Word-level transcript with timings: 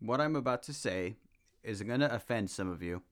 what 0.00 0.20
I'm 0.20 0.36
about 0.36 0.62
to 0.64 0.72
say 0.72 1.16
is 1.62 1.82
going 1.82 2.00
to 2.00 2.14
offend 2.14 2.50
some 2.50 2.70
of 2.70 2.82
you. 2.82 3.02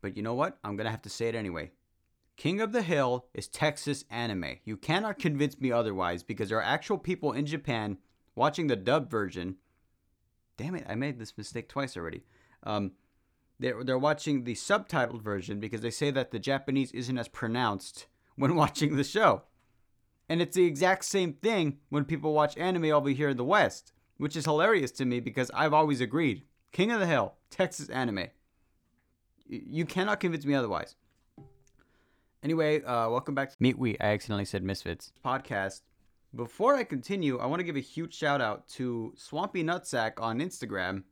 But 0.00 0.16
you 0.16 0.22
know 0.22 0.34
what? 0.34 0.58
I'm 0.64 0.76
going 0.76 0.84
to 0.84 0.90
have 0.90 1.02
to 1.02 1.10
say 1.10 1.28
it 1.28 1.34
anyway. 1.34 1.70
King 2.36 2.60
of 2.60 2.72
the 2.72 2.82
Hill 2.82 3.26
is 3.34 3.46
Texas 3.46 4.04
anime. 4.10 4.56
You 4.64 4.76
cannot 4.76 5.18
convince 5.18 5.60
me 5.60 5.70
otherwise 5.70 6.22
because 6.22 6.48
there 6.48 6.58
are 6.58 6.62
actual 6.62 6.98
people 6.98 7.32
in 7.32 7.46
Japan 7.46 7.98
watching 8.34 8.66
the 8.66 8.76
dub 8.76 9.10
version. 9.10 9.56
Damn 10.56 10.74
it, 10.74 10.86
I 10.88 10.94
made 10.94 11.18
this 11.18 11.36
mistake 11.36 11.68
twice 11.68 11.96
already. 11.96 12.24
Um, 12.64 12.92
they're, 13.60 13.84
they're 13.84 13.98
watching 13.98 14.44
the 14.44 14.54
subtitled 14.54 15.22
version 15.22 15.60
because 15.60 15.82
they 15.82 15.90
say 15.90 16.10
that 16.10 16.30
the 16.30 16.38
Japanese 16.38 16.90
isn't 16.92 17.18
as 17.18 17.28
pronounced 17.28 18.06
when 18.36 18.56
watching 18.56 18.96
the 18.96 19.04
show. 19.04 19.42
And 20.28 20.40
it's 20.40 20.56
the 20.56 20.64
exact 20.64 21.04
same 21.04 21.34
thing 21.34 21.78
when 21.90 22.04
people 22.04 22.32
watch 22.32 22.56
anime 22.56 22.86
over 22.86 23.10
here 23.10 23.28
in 23.28 23.36
the 23.36 23.44
West, 23.44 23.92
which 24.22 24.36
is 24.36 24.44
hilarious 24.44 24.92
to 24.92 25.04
me 25.04 25.18
because 25.18 25.50
I've 25.52 25.72
always 25.72 26.00
agreed. 26.00 26.44
King 26.70 26.92
of 26.92 27.00
the 27.00 27.08
Hill, 27.08 27.34
Texas 27.50 27.88
anime. 27.88 28.28
You 29.48 29.84
cannot 29.84 30.20
convince 30.20 30.46
me 30.46 30.54
otherwise. 30.54 30.94
Anyway, 32.40 32.84
uh, 32.84 33.10
welcome 33.10 33.34
back 33.34 33.50
to 33.50 33.56
Meatweed. 33.56 33.96
I 34.00 34.12
accidentally 34.12 34.44
said 34.44 34.62
Misfits 34.62 35.12
podcast. 35.24 35.80
Before 36.36 36.76
I 36.76 36.84
continue, 36.84 37.40
I 37.40 37.46
want 37.46 37.58
to 37.58 37.64
give 37.64 37.74
a 37.74 37.80
huge 37.80 38.14
shout 38.14 38.40
out 38.40 38.68
to 38.68 39.12
Swampy 39.16 39.64
Nutsack 39.64 40.20
on 40.20 40.38
Instagram, 40.38 41.02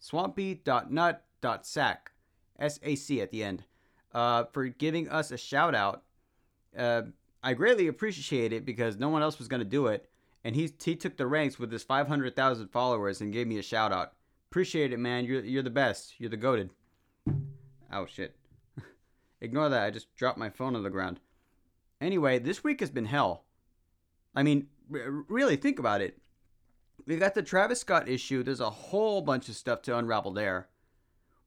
swampy.nut.sack, 0.00 2.10
S 2.58 2.80
A 2.82 2.96
C 2.96 3.20
at 3.20 3.30
the 3.30 3.44
end, 3.44 3.62
uh, 4.12 4.46
for 4.52 4.66
giving 4.66 5.08
us 5.08 5.30
a 5.30 5.38
shout 5.38 5.76
out. 5.76 6.02
Uh, 6.76 7.02
I 7.44 7.54
greatly 7.54 7.86
appreciate 7.86 8.52
it 8.52 8.66
because 8.66 8.96
no 8.96 9.08
one 9.08 9.22
else 9.22 9.38
was 9.38 9.46
going 9.46 9.62
to 9.62 9.64
do 9.64 9.86
it. 9.86 10.09
And 10.44 10.56
he, 10.56 10.72
he 10.82 10.96
took 10.96 11.16
the 11.16 11.26
ranks 11.26 11.58
with 11.58 11.70
his 11.70 11.82
500,000 11.82 12.68
followers 12.68 13.20
and 13.20 13.32
gave 13.32 13.46
me 13.46 13.58
a 13.58 13.62
shout 13.62 13.92
out. 13.92 14.12
Appreciate 14.50 14.92
it, 14.92 14.98
man. 14.98 15.24
You're, 15.24 15.44
you're 15.44 15.62
the 15.62 15.70
best. 15.70 16.14
You're 16.18 16.30
the 16.30 16.36
goaded. 16.36 16.70
Oh, 17.92 18.06
shit. 18.06 18.36
Ignore 19.40 19.68
that. 19.68 19.84
I 19.84 19.90
just 19.90 20.14
dropped 20.16 20.38
my 20.38 20.50
phone 20.50 20.74
on 20.74 20.82
the 20.82 20.90
ground. 20.90 21.20
Anyway, 22.00 22.38
this 22.38 22.64
week 22.64 22.80
has 22.80 22.90
been 22.90 23.04
hell. 23.04 23.44
I 24.34 24.42
mean, 24.42 24.68
r- 24.92 25.24
really, 25.28 25.56
think 25.56 25.78
about 25.78 26.00
it. 26.00 26.18
We 27.06 27.16
got 27.16 27.34
the 27.34 27.42
Travis 27.42 27.80
Scott 27.80 28.08
issue. 28.08 28.42
There's 28.42 28.60
a 28.60 28.70
whole 28.70 29.20
bunch 29.22 29.48
of 29.48 29.56
stuff 29.56 29.82
to 29.82 29.96
unravel 29.96 30.32
there. 30.32 30.68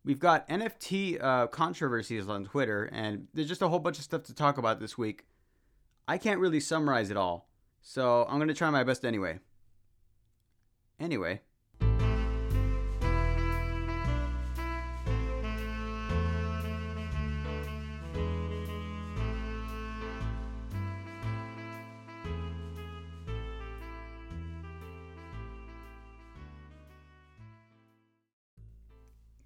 We've 0.05 0.19
got 0.19 0.47
NFT 0.49 1.23
uh, 1.23 1.47
controversies 1.47 2.27
on 2.27 2.45
Twitter, 2.45 2.89
and 2.91 3.27
there's 3.33 3.47
just 3.47 3.61
a 3.61 3.69
whole 3.69 3.79
bunch 3.79 3.97
of 3.97 4.03
stuff 4.03 4.23
to 4.23 4.33
talk 4.33 4.57
about 4.57 4.79
this 4.79 4.97
week. 4.97 5.25
I 6.07 6.17
can't 6.17 6.41
really 6.41 6.59
summarize 6.59 7.09
it 7.09 7.15
all, 7.15 7.47
so 7.83 8.25
I'm 8.29 8.37
going 8.37 8.47
to 8.47 8.53
try 8.53 8.69
my 8.69 8.83
best 8.83 9.03
anyway. 9.03 9.39
Anyway. 10.99 11.41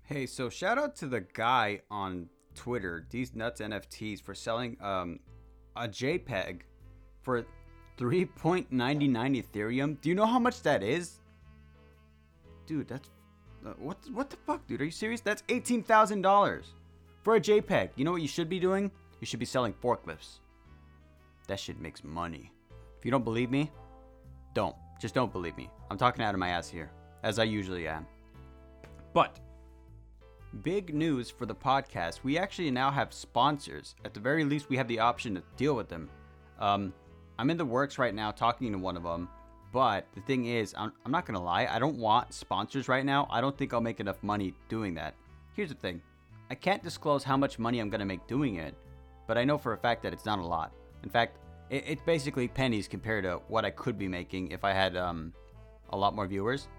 Hey, 0.04 0.26
so 0.26 0.50
shout 0.50 0.78
out 0.78 0.96
to 0.98 1.08
the 1.08 1.22
guy 1.22 1.82
on 1.92 2.30
Twitter, 2.56 3.06
these 3.10 3.36
nuts 3.36 3.60
NFTs, 3.62 4.22
for 4.22 4.34
selling 4.34 4.78
um, 4.80 5.20
a 5.76 5.88
JPEG 5.88 6.62
for 7.24 7.46
3.99 7.98 8.70
Ethereum. 8.72 10.00
Do 10.02 10.10
you 10.10 10.16
know 10.16 10.26
how 10.26 10.40
much 10.40 10.62
that 10.62 10.84
is? 10.84 11.20
Dude, 12.66 12.88
that's 12.88 13.10
uh, 13.66 13.74
what 13.80 13.98
what 14.14 14.30
the 14.30 14.38
fuck, 14.46 14.68
dude? 14.68 14.82
Are 14.82 14.86
you 14.86 14.92
serious? 14.92 15.22
That's 15.22 15.44
eighteen 15.50 15.82
thousand 15.82 16.22
dollars 16.22 16.74
for 17.24 17.36
a 17.36 17.42
JPEG. 17.42 17.90
You 17.96 18.06
know 18.06 18.12
what 18.12 18.22
you 18.22 18.28
should 18.28 18.50
be 18.50 18.60
doing? 18.60 18.92
You 19.20 19.26
should 19.26 19.40
be 19.40 19.46
selling 19.46 19.74
forklifts. 19.74 20.40
That 21.48 21.60
shit 21.60 21.80
makes 21.80 22.04
money. 22.04 22.52
If 23.00 23.06
you 23.06 23.12
don't 23.12 23.24
believe 23.24 23.50
me, 23.50 23.72
don't. 24.54 24.76
Just 25.00 25.14
don't 25.14 25.32
believe 25.32 25.56
me. 25.58 25.70
I'm 25.90 25.98
talking 25.98 26.24
out 26.24 26.34
of 26.34 26.40
my 26.40 26.50
ass 26.50 26.70
here, 26.70 26.92
as 27.24 27.40
I 27.40 27.44
usually 27.44 27.88
am. 27.88 28.06
But 29.14 29.40
big 30.64 30.94
news 30.94 31.30
for 31.30 31.46
the 31.46 31.56
podcast. 31.56 32.24
We 32.24 32.38
actually 32.38 32.72
now 32.72 32.92
have 32.92 33.14
sponsors. 33.14 33.96
At 34.06 34.14
the 34.14 34.20
very 34.20 34.44
least, 34.44 34.70
we 34.70 34.78
have 34.78 34.88
the 34.88 35.00
option 35.00 35.36
to 35.36 35.44
deal 35.56 35.76
with 35.76 35.90
them. 35.90 36.10
Um, 36.60 36.94
I'm 37.40 37.50
in 37.50 37.58
the 37.58 37.66
works 37.66 37.98
right 37.98 38.14
now 38.14 38.32
talking 38.32 38.72
to 38.72 38.78
one 38.78 38.98
of 38.98 39.04
them. 39.04 39.30
But 39.72 40.08
the 40.16 40.22
thing 40.22 40.46
is, 40.46 40.74
I'm, 40.78 40.94
I'm 41.06 41.12
not 41.12 41.26
going 41.26 41.38
to 41.38 41.44
lie, 41.44 41.68
I 41.70 41.78
don't 41.78 41.98
want 41.98 42.34
sponsors 42.34 42.88
right 42.88 43.06
now. 43.06 43.28
I 43.30 43.42
don't 43.42 43.58
think 43.58 43.74
I'll 43.74 43.82
make 43.82 44.00
enough 44.00 44.22
money 44.24 44.54
doing 44.70 44.94
that. 44.96 45.14
Here's 45.56 45.70
the 45.70 45.76
thing 45.76 46.02
I 46.50 46.56
can't 46.56 46.84
disclose 46.84 47.24
how 47.24 47.38
much 47.38 47.60
money 47.60 47.80
I'm 47.80 47.90
going 47.90 48.00
to 48.00 48.06
make 48.06 48.26
doing 48.28 48.56
it, 48.56 48.76
but 49.28 49.38
I 49.38 49.44
know 49.44 49.58
for 49.58 49.74
a 49.74 49.78
fact 49.78 50.04
that 50.04 50.14
it's 50.14 50.26
not 50.26 50.40
a 50.40 50.46
lot. 50.46 50.72
In 51.04 51.10
fact, 51.10 51.38
it, 51.70 51.84
it's 51.86 52.02
basically 52.04 52.48
pennies 52.48 52.88
compared 52.88 53.26
to 53.26 53.42
what 53.50 53.66
I 53.66 53.72
could 53.72 53.98
be 53.98 54.08
making 54.08 54.52
if 54.52 54.64
I 54.64 54.72
had 54.72 54.96
um, 54.96 55.34
a 55.90 55.98
lot 55.98 56.16
more 56.16 56.28
viewers. 56.28 56.70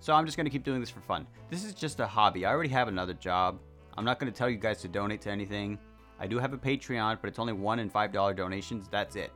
So 0.00 0.12
I'm 0.12 0.26
just 0.26 0.36
going 0.36 0.44
to 0.44 0.50
keep 0.50 0.64
doing 0.64 0.80
this 0.80 0.90
for 0.90 1.00
fun. 1.00 1.26
This 1.48 1.64
is 1.64 1.72
just 1.72 1.98
a 2.00 2.06
hobby. 2.06 2.44
I 2.44 2.52
already 2.52 2.68
have 2.68 2.88
another 2.88 3.14
job. 3.14 3.58
I'm 3.96 4.04
not 4.04 4.18
going 4.18 4.30
to 4.30 4.36
tell 4.36 4.50
you 4.50 4.58
guys 4.58 4.82
to 4.82 4.88
donate 4.88 5.22
to 5.22 5.30
anything. 5.30 5.78
I 6.20 6.26
do 6.26 6.38
have 6.38 6.52
a 6.52 6.58
Patreon, 6.58 7.18
but 7.20 7.28
it's 7.28 7.38
only 7.38 7.54
one 7.54 7.78
and 7.78 7.90
five 7.90 8.12
dollar 8.12 8.34
donations. 8.34 8.86
That's 8.90 9.16
it. 9.16 9.32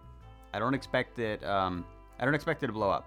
I 0.58 0.60
don't 0.60 0.74
expect 0.74 1.20
it. 1.20 1.44
Um, 1.44 1.86
I 2.18 2.24
don't 2.24 2.34
expect 2.34 2.64
it 2.64 2.66
to 2.66 2.72
blow 2.72 2.90
up. 2.90 3.06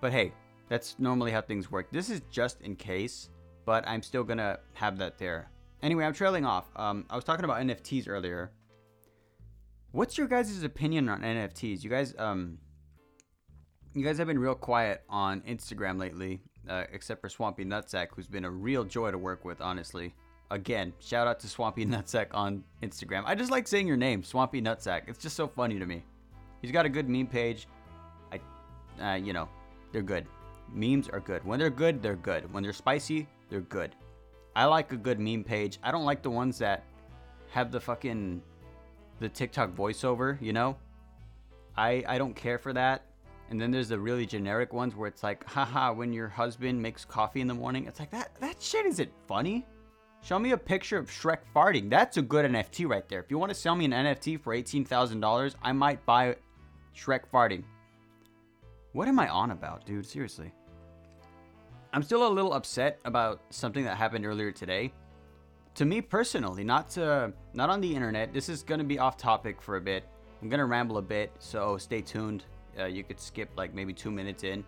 But 0.00 0.10
hey, 0.10 0.32
that's 0.68 0.96
normally 0.98 1.30
how 1.30 1.40
things 1.40 1.70
work. 1.70 1.86
This 1.92 2.10
is 2.10 2.20
just 2.32 2.60
in 2.62 2.74
case, 2.74 3.30
but 3.64 3.86
I'm 3.86 4.02
still 4.02 4.24
gonna 4.24 4.58
have 4.72 4.98
that 4.98 5.18
there. 5.18 5.52
Anyway, 5.84 6.04
I'm 6.04 6.12
trailing 6.12 6.44
off. 6.44 6.66
Um, 6.74 7.06
I 7.08 7.14
was 7.14 7.22
talking 7.22 7.44
about 7.44 7.60
NFTs 7.60 8.08
earlier. 8.08 8.50
What's 9.92 10.18
your 10.18 10.26
guys' 10.26 10.64
opinion 10.64 11.08
on 11.08 11.20
NFTs? 11.20 11.84
You 11.84 11.90
guys, 11.90 12.12
um, 12.18 12.58
you 13.94 14.04
guys 14.04 14.18
have 14.18 14.26
been 14.26 14.40
real 14.40 14.56
quiet 14.56 15.02
on 15.08 15.42
Instagram 15.42 15.96
lately, 15.96 16.42
uh, 16.68 16.86
except 16.90 17.20
for 17.20 17.28
Swampy 17.28 17.64
Nutsack, 17.64 18.08
who's 18.16 18.26
been 18.26 18.44
a 18.44 18.50
real 18.50 18.82
joy 18.82 19.12
to 19.12 19.18
work 19.18 19.44
with, 19.44 19.60
honestly. 19.60 20.12
Again, 20.50 20.92
shout 20.98 21.28
out 21.28 21.38
to 21.40 21.48
Swampy 21.48 21.86
Nutsack 21.94 22.30
on 22.32 22.64
Instagram. 22.82 23.22
I 23.26 23.36
just 23.36 23.52
like 23.52 23.68
saying 23.68 23.86
your 23.86 23.96
name, 23.96 24.24
Swampy 24.24 24.60
Nutsack. 24.60 25.02
It's 25.06 25.22
just 25.22 25.36
so 25.36 25.46
funny 25.46 25.78
to 25.78 25.86
me. 25.86 26.02
He's 26.62 26.70
got 26.70 26.86
a 26.86 26.88
good 26.88 27.08
meme 27.08 27.26
page. 27.26 27.66
I, 28.32 28.40
uh, 29.02 29.16
you 29.16 29.32
know, 29.32 29.48
they're 29.92 30.00
good. 30.00 30.26
Memes 30.72 31.08
are 31.08 31.20
good. 31.20 31.44
When 31.44 31.58
they're 31.58 31.70
good, 31.70 32.02
they're 32.02 32.16
good. 32.16 32.50
When 32.52 32.62
they're 32.62 32.72
spicy, 32.72 33.28
they're 33.50 33.60
good. 33.60 33.94
I 34.54 34.64
like 34.66 34.92
a 34.92 34.96
good 34.96 35.18
meme 35.18 35.44
page. 35.44 35.78
I 35.82 35.90
don't 35.90 36.04
like 36.04 36.22
the 36.22 36.30
ones 36.30 36.58
that 36.58 36.84
have 37.50 37.70
the 37.72 37.80
fucking 37.80 38.40
the 39.18 39.28
TikTok 39.28 39.74
voiceover, 39.74 40.40
you 40.40 40.52
know? 40.52 40.76
I 41.76 42.04
I 42.06 42.18
don't 42.18 42.34
care 42.34 42.58
for 42.58 42.72
that. 42.72 43.06
And 43.50 43.60
then 43.60 43.70
there's 43.70 43.88
the 43.88 43.98
really 43.98 44.24
generic 44.24 44.72
ones 44.72 44.94
where 44.94 45.08
it's 45.08 45.22
like, 45.22 45.44
haha, 45.44 45.92
when 45.92 46.12
your 46.12 46.28
husband 46.28 46.80
makes 46.80 47.04
coffee 47.04 47.40
in 47.40 47.48
the 47.48 47.54
morning. 47.54 47.86
It's 47.86 48.00
like 48.00 48.10
that 48.10 48.34
that 48.40 48.62
shit 48.62 48.86
isn't 48.86 49.10
funny. 49.26 49.66
Show 50.22 50.38
me 50.38 50.52
a 50.52 50.56
picture 50.56 50.98
of 50.98 51.10
Shrek 51.10 51.38
farting. 51.54 51.90
That's 51.90 52.16
a 52.16 52.22
good 52.22 52.48
NFT 52.48 52.88
right 52.88 53.08
there. 53.08 53.18
If 53.18 53.30
you 53.30 53.38
want 53.38 53.50
to 53.50 53.56
sell 53.56 53.74
me 53.74 53.84
an 53.86 53.90
NFT 53.90 54.40
for 54.40 54.54
$18,000, 54.54 55.54
I 55.60 55.72
might 55.72 56.06
buy 56.06 56.36
Shrek 56.94 57.22
farting. 57.32 57.64
What 58.92 59.08
am 59.08 59.18
I 59.18 59.28
on 59.28 59.50
about, 59.50 59.86
dude? 59.86 60.06
Seriously. 60.06 60.52
I'm 61.92 62.02
still 62.02 62.26
a 62.26 62.28
little 62.28 62.54
upset 62.54 62.98
about 63.04 63.42
something 63.50 63.84
that 63.84 63.96
happened 63.96 64.24
earlier 64.24 64.50
today. 64.50 64.92
To 65.76 65.84
me 65.84 66.00
personally, 66.00 66.64
not 66.64 66.88
to 66.90 67.32
not 67.54 67.70
on 67.70 67.80
the 67.80 67.94
internet. 67.94 68.32
This 68.32 68.48
is 68.48 68.62
going 68.62 68.78
to 68.78 68.84
be 68.84 68.98
off 68.98 69.16
topic 69.16 69.60
for 69.60 69.76
a 69.76 69.80
bit. 69.80 70.04
I'm 70.40 70.48
going 70.48 70.58
to 70.58 70.66
ramble 70.66 70.98
a 70.98 71.02
bit, 71.02 71.32
so 71.38 71.78
stay 71.78 72.00
tuned. 72.00 72.44
Uh, 72.78 72.86
you 72.86 73.04
could 73.04 73.20
skip 73.20 73.50
like 73.56 73.74
maybe 73.74 73.92
2 73.92 74.10
minutes 74.10 74.44
in. 74.44 74.64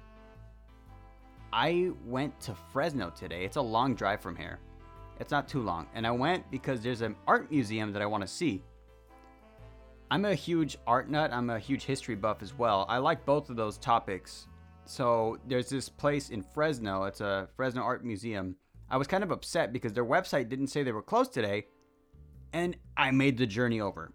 I 1.53 1.91
went 2.05 2.39
to 2.41 2.55
Fresno 2.73 3.11
today. 3.11 3.45
It's 3.45 3.57
a 3.57 3.63
long 3.63 3.95
drive 3.95 4.21
from 4.21 4.37
here. 4.37 4.59
It's 5.21 5.31
not 5.31 5.49
too 5.49 5.63
long. 5.63 5.87
And 5.95 6.07
I 6.07 6.11
went 6.11 6.51
because 6.51 6.81
there's 6.81 7.01
an 7.01 7.17
art 7.27 7.51
museum 7.51 7.93
that 7.93 8.03
I 8.03 8.07
want 8.07 8.23
to 8.23 8.29
see. 8.29 8.63
I'm 10.11 10.25
a 10.25 10.35
huge 10.35 10.77
art 10.87 11.09
nut. 11.09 11.33
I'm 11.33 11.51
a 11.51 11.59
huge 11.59 11.85
history 11.85 12.15
buff 12.15 12.43
as 12.43 12.57
well. 12.57 12.87
I 12.89 12.99
like 12.99 13.25
both 13.25 13.51
of 13.51 13.57
those 13.57 13.79
topics. 13.79 14.47
So 14.85 15.39
there's 15.49 15.69
this 15.69 15.89
place 15.89 16.31
in 16.31 16.43
Fresno. 16.43 17.05
It's 17.05 17.21
a 17.21 17.49
Fresno 17.57 17.83
Art 17.83 18.05
Museum. 18.05 18.57
I 18.91 18.97
was 18.97 19.07
kind 19.07 19.25
of 19.25 19.31
upset 19.31 19.73
because 19.73 19.93
their 19.93 20.05
website 20.05 20.49
didn't 20.49 20.69
say 20.69 20.83
they 20.83 20.93
were 20.93 21.03
closed 21.03 21.33
today. 21.33 21.67
And 22.53 22.77
I 22.97 23.11
made 23.11 23.37
the 23.39 23.47
journey 23.47 23.81
over, 23.81 24.13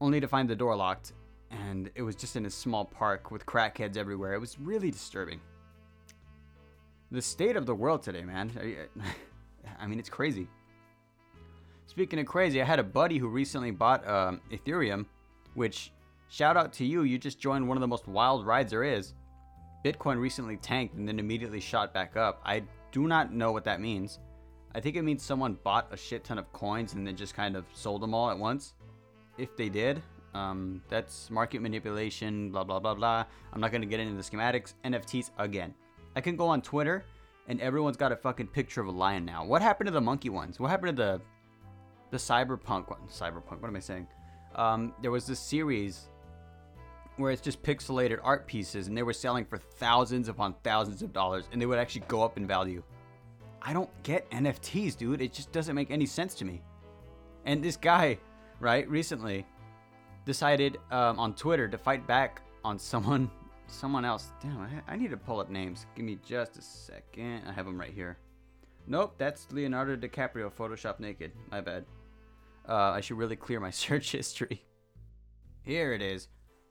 only 0.00 0.20
to 0.20 0.28
find 0.28 0.48
the 0.48 0.56
door 0.56 0.76
locked. 0.76 1.12
And 1.50 1.90
it 1.94 2.02
was 2.02 2.16
just 2.16 2.36
in 2.36 2.44
a 2.46 2.50
small 2.50 2.84
park 2.84 3.30
with 3.30 3.46
crackheads 3.46 3.96
everywhere. 3.96 4.34
It 4.34 4.40
was 4.40 4.58
really 4.58 4.90
disturbing. 4.90 5.40
The 7.10 7.22
state 7.22 7.56
of 7.56 7.66
the 7.66 7.74
world 7.74 8.02
today, 8.02 8.24
man. 8.24 8.50
I 9.78 9.86
mean, 9.86 9.98
it's 9.98 10.08
crazy. 10.08 10.48
Speaking 11.86 12.18
of 12.18 12.26
crazy, 12.26 12.62
I 12.62 12.64
had 12.64 12.78
a 12.78 12.84
buddy 12.84 13.18
who 13.18 13.28
recently 13.28 13.70
bought 13.70 14.06
um, 14.08 14.40
Ethereum, 14.50 15.06
which, 15.54 15.92
shout 16.28 16.56
out 16.56 16.72
to 16.74 16.84
you, 16.84 17.02
you 17.02 17.18
just 17.18 17.38
joined 17.38 17.66
one 17.66 17.76
of 17.76 17.80
the 17.80 17.88
most 17.88 18.08
wild 18.08 18.46
rides 18.46 18.70
there 18.70 18.84
is. 18.84 19.14
Bitcoin 19.84 20.18
recently 20.18 20.56
tanked 20.56 20.94
and 20.94 21.06
then 21.06 21.18
immediately 21.18 21.60
shot 21.60 21.92
back 21.92 22.16
up. 22.16 22.40
I 22.44 22.62
do 22.92 23.08
not 23.08 23.32
know 23.32 23.52
what 23.52 23.64
that 23.64 23.80
means. 23.80 24.20
I 24.74 24.80
think 24.80 24.96
it 24.96 25.02
means 25.02 25.22
someone 25.22 25.58
bought 25.64 25.88
a 25.92 25.96
shit 25.96 26.24
ton 26.24 26.38
of 26.38 26.50
coins 26.52 26.94
and 26.94 27.06
then 27.06 27.16
just 27.16 27.34
kind 27.34 27.56
of 27.56 27.64
sold 27.74 28.00
them 28.00 28.14
all 28.14 28.30
at 28.30 28.38
once. 28.38 28.74
If 29.36 29.56
they 29.56 29.68
did, 29.68 30.02
um, 30.34 30.82
that's 30.88 31.30
market 31.30 31.60
manipulation, 31.60 32.50
blah, 32.50 32.64
blah, 32.64 32.78
blah, 32.78 32.94
blah. 32.94 33.24
I'm 33.52 33.60
not 33.60 33.70
going 33.70 33.82
to 33.82 33.88
get 33.88 34.00
into 34.00 34.14
the 34.14 34.22
schematics. 34.22 34.74
NFTs 34.84 35.30
again. 35.38 35.74
I 36.16 36.20
can 36.20 36.36
go 36.36 36.48
on 36.48 36.62
Twitter 36.62 37.04
and 37.48 37.60
everyone's 37.60 37.96
got 37.96 38.12
a 38.12 38.16
fucking 38.16 38.46
picture 38.46 38.80
of 38.80 38.86
a 38.86 38.90
lion 38.90 39.24
now. 39.24 39.44
What 39.44 39.62
happened 39.62 39.88
to 39.88 39.92
the 39.92 40.00
monkey 40.00 40.30
ones? 40.30 40.60
What 40.60 40.70
happened 40.70 40.96
to 40.96 41.02
the 41.02 41.20
the 42.12 42.18
cyberpunk 42.18 42.90
one? 42.90 43.00
Cyberpunk, 43.08 43.60
what 43.60 43.68
am 43.68 43.74
I 43.74 43.80
saying? 43.80 44.06
Um, 44.54 44.94
there 45.00 45.10
was 45.10 45.26
this 45.26 45.40
series 45.40 46.10
where 47.16 47.32
it's 47.32 47.40
just 47.42 47.62
pixelated 47.62 48.18
art 48.22 48.46
pieces 48.46 48.86
and 48.86 48.96
they 48.96 49.02
were 49.02 49.14
selling 49.14 49.44
for 49.44 49.58
thousands 49.58 50.28
upon 50.28 50.54
thousands 50.62 51.02
of 51.02 51.12
dollars 51.12 51.48
and 51.50 51.60
they 51.60 51.66
would 51.66 51.78
actually 51.78 52.04
go 52.08 52.22
up 52.22 52.36
in 52.36 52.46
value. 52.46 52.82
I 53.62 53.72
don't 53.72 53.90
get 54.02 54.30
NFTs, 54.30 54.96
dude. 54.96 55.22
It 55.22 55.32
just 55.32 55.52
doesn't 55.52 55.74
make 55.74 55.90
any 55.90 56.06
sense 56.06 56.34
to 56.34 56.44
me. 56.44 56.62
And 57.46 57.62
this 57.62 57.76
guy, 57.76 58.18
right, 58.60 58.88
recently 58.88 59.46
decided 60.26 60.78
um, 60.90 61.18
on 61.18 61.34
Twitter 61.34 61.66
to 61.66 61.78
fight 61.78 62.06
back 62.06 62.42
on 62.62 62.78
someone, 62.78 63.30
someone 63.68 64.04
else. 64.04 64.32
Damn, 64.42 64.60
I, 64.60 64.92
I 64.92 64.96
need 64.96 65.10
to 65.10 65.16
pull 65.16 65.40
up 65.40 65.48
names. 65.48 65.86
Give 65.96 66.04
me 66.04 66.18
just 66.24 66.58
a 66.58 66.62
second. 66.62 67.42
I 67.48 67.52
have 67.52 67.64
them 67.64 67.80
right 67.80 67.92
here. 67.92 68.18
Nope, 68.86 69.14
that's 69.16 69.50
Leonardo 69.50 69.96
DiCaprio 69.96 70.52
Photoshop 70.52 71.00
naked. 71.00 71.32
My 71.50 71.60
bad. 71.60 71.84
Uh, 72.68 72.92
I 72.92 73.00
should 73.00 73.18
really 73.18 73.36
clear 73.36 73.60
my 73.60 73.70
search 73.84 74.12
history. 74.12 74.64
Here 75.62 75.92
it 75.92 76.02
is. 76.02 76.28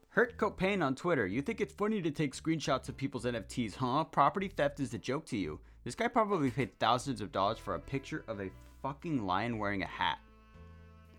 Hurt 0.09 0.37
Copain 0.37 0.83
on 0.83 0.95
Twitter. 0.95 1.25
You 1.25 1.41
think 1.41 1.61
it's 1.61 1.73
funny 1.73 2.01
to 2.01 2.11
take 2.11 2.35
screenshots 2.35 2.89
of 2.89 2.97
people's 2.97 3.23
NFTs, 3.23 3.75
huh? 3.75 4.03
Property 4.03 4.49
theft 4.49 4.81
is 4.81 4.93
a 4.93 4.97
joke 4.97 5.25
to 5.27 5.37
you. 5.37 5.59
This 5.85 5.95
guy 5.95 6.09
probably 6.09 6.51
paid 6.51 6.77
thousands 6.79 7.21
of 7.21 7.31
dollars 7.31 7.57
for 7.57 7.75
a 7.75 7.79
picture 7.79 8.25
of 8.27 8.41
a 8.41 8.49
fucking 8.83 9.25
lion 9.25 9.57
wearing 9.57 9.83
a 9.83 9.87
hat. 9.87 10.19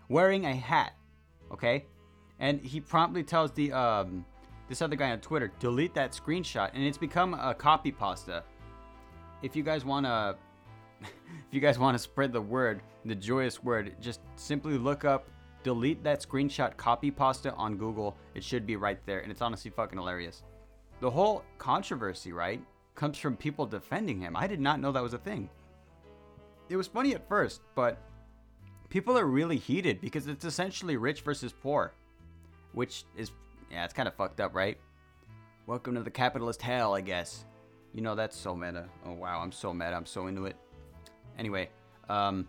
Wearing 0.09 0.45
a 0.45 0.55
hat. 0.55 0.93
Okay? 1.51 1.85
And 2.39 2.61
he 2.61 2.79
promptly 2.79 3.23
tells 3.23 3.51
the 3.51 3.71
um 3.71 4.25
this 4.69 4.81
other 4.81 4.95
guy 4.95 5.11
on 5.11 5.19
Twitter, 5.19 5.51
delete 5.59 5.93
that 5.93 6.11
screenshot, 6.13 6.69
and 6.73 6.83
it's 6.83 6.97
become 6.97 7.33
a 7.33 7.53
copy 7.53 7.91
pasta. 7.91 8.43
If 9.41 9.55
you 9.55 9.63
guys 9.63 9.83
wanna 9.83 10.35
if 11.47 11.53
you 11.53 11.59
guys 11.59 11.77
want 11.77 11.95
to 11.95 11.99
spread 11.99 12.33
the 12.33 12.41
word, 12.41 12.81
the 13.05 13.15
joyous 13.15 13.63
word, 13.63 13.95
just 13.99 14.21
simply 14.35 14.77
look 14.77 15.05
up 15.05 15.27
delete 15.63 16.03
that 16.03 16.21
screenshot 16.21 16.75
copy 16.77 17.09
pasta 17.09 17.53
on 17.53 17.77
Google. 17.77 18.15
It 18.35 18.43
should 18.43 18.65
be 18.65 18.75
right 18.75 18.99
there. 19.05 19.21
And 19.21 19.31
it's 19.31 19.41
honestly 19.41 19.71
fucking 19.71 19.97
hilarious. 19.97 20.43
The 20.99 21.09
whole 21.09 21.43
controversy, 21.57 22.31
right, 22.31 22.61
comes 22.95 23.17
from 23.17 23.35
people 23.35 23.65
defending 23.65 24.19
him. 24.19 24.35
I 24.35 24.47
did 24.47 24.59
not 24.59 24.79
know 24.79 24.91
that 24.91 25.01
was 25.01 25.13
a 25.13 25.17
thing. 25.17 25.49
It 26.69 26.77
was 26.77 26.87
funny 26.87 27.15
at 27.15 27.27
first, 27.27 27.61
but 27.75 27.97
people 28.89 29.17
are 29.17 29.25
really 29.25 29.57
heated 29.57 29.99
because 30.01 30.27
it's 30.27 30.45
essentially 30.45 30.97
rich 30.97 31.21
versus 31.21 31.53
poor. 31.53 31.93
Which 32.73 33.05
is, 33.17 33.31
yeah, 33.71 33.85
it's 33.85 33.93
kind 33.93 34.07
of 34.07 34.15
fucked 34.15 34.39
up, 34.39 34.55
right? 34.55 34.77
Welcome 35.65 35.95
to 35.95 36.01
the 36.01 36.11
capitalist 36.11 36.61
hell, 36.61 36.93
I 36.93 37.01
guess. 37.01 37.45
You 37.93 38.01
know, 38.01 38.15
that's 38.15 38.35
so 38.35 38.55
meta. 38.55 38.87
Oh, 39.05 39.13
wow, 39.13 39.39
I'm 39.41 39.51
so 39.51 39.73
meta. 39.73 39.93
I'm 39.93 40.05
so 40.05 40.27
into 40.27 40.45
it. 40.45 40.57
Anyway, 41.37 41.69
um, 42.09 42.47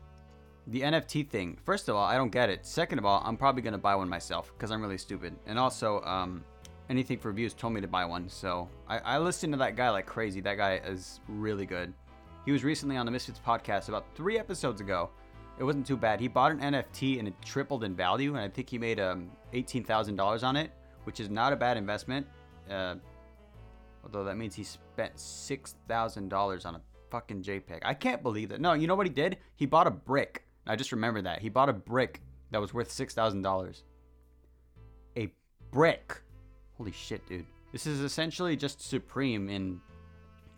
the 0.68 0.80
NFT 0.80 1.28
thing. 1.28 1.58
First 1.64 1.88
of 1.88 1.96
all, 1.96 2.04
I 2.04 2.16
don't 2.16 2.30
get 2.30 2.48
it. 2.48 2.64
Second 2.64 2.98
of 2.98 3.04
all, 3.04 3.22
I'm 3.24 3.36
probably 3.36 3.62
gonna 3.62 3.78
buy 3.78 3.94
one 3.94 4.08
myself 4.08 4.52
because 4.54 4.70
I'm 4.70 4.80
really 4.80 4.98
stupid. 4.98 5.34
And 5.46 5.58
also, 5.58 6.02
um, 6.02 6.44
anything 6.88 7.18
for 7.18 7.32
views 7.32 7.54
told 7.54 7.72
me 7.72 7.80
to 7.80 7.88
buy 7.88 8.04
one, 8.04 8.28
so 8.28 8.68
I, 8.88 8.98
I 8.98 9.18
listened 9.18 9.52
to 9.52 9.58
that 9.58 9.76
guy 9.76 9.90
like 9.90 10.06
crazy. 10.06 10.40
That 10.40 10.56
guy 10.56 10.80
is 10.86 11.20
really 11.28 11.66
good. 11.66 11.92
He 12.44 12.52
was 12.52 12.64
recently 12.64 12.96
on 12.96 13.06
the 13.06 13.12
Misfits 13.12 13.40
podcast 13.44 13.88
about 13.88 14.06
three 14.14 14.38
episodes 14.38 14.80
ago. 14.80 15.10
It 15.58 15.64
wasn't 15.64 15.86
too 15.86 15.96
bad. 15.96 16.20
He 16.20 16.28
bought 16.28 16.52
an 16.52 16.60
NFT 16.60 17.18
and 17.18 17.28
it 17.28 17.34
tripled 17.42 17.84
in 17.84 17.94
value, 17.94 18.34
and 18.34 18.40
I 18.40 18.48
think 18.48 18.68
he 18.68 18.78
made 18.78 19.00
um, 19.00 19.30
eighteen 19.52 19.84
thousand 19.84 20.16
dollars 20.16 20.42
on 20.42 20.56
it, 20.56 20.70
which 21.04 21.20
is 21.20 21.30
not 21.30 21.52
a 21.52 21.56
bad 21.56 21.76
investment. 21.76 22.26
Uh, 22.70 22.96
although 24.02 24.24
that 24.24 24.36
means 24.36 24.54
he 24.54 24.64
spent 24.64 25.18
six 25.18 25.76
thousand 25.88 26.28
dollars 26.28 26.64
on 26.64 26.74
a 26.74 26.80
fucking 27.14 27.42
JPEG. 27.42 27.80
I 27.84 27.94
can't 27.94 28.22
believe 28.22 28.48
that. 28.48 28.60
No, 28.60 28.72
you 28.72 28.86
know 28.86 28.94
what 28.94 29.06
he 29.06 29.12
did? 29.12 29.38
He 29.56 29.66
bought 29.66 29.86
a 29.86 29.90
brick 29.90 30.44
I 30.66 30.76
just 30.76 30.92
remember 30.92 31.22
that. 31.22 31.40
He 31.40 31.48
bought 31.48 31.68
a 31.68 31.72
brick 31.72 32.20
that 32.50 32.60
was 32.60 32.72
worth 32.72 32.88
$6,000. 32.88 33.82
A 35.16 35.32
brick. 35.70 36.22
Holy 36.78 36.92
shit, 36.92 37.26
dude. 37.26 37.46
This 37.72 37.86
is 37.86 38.00
essentially 38.00 38.56
just 38.56 38.80
Supreme 38.80 39.48
in 39.48 39.80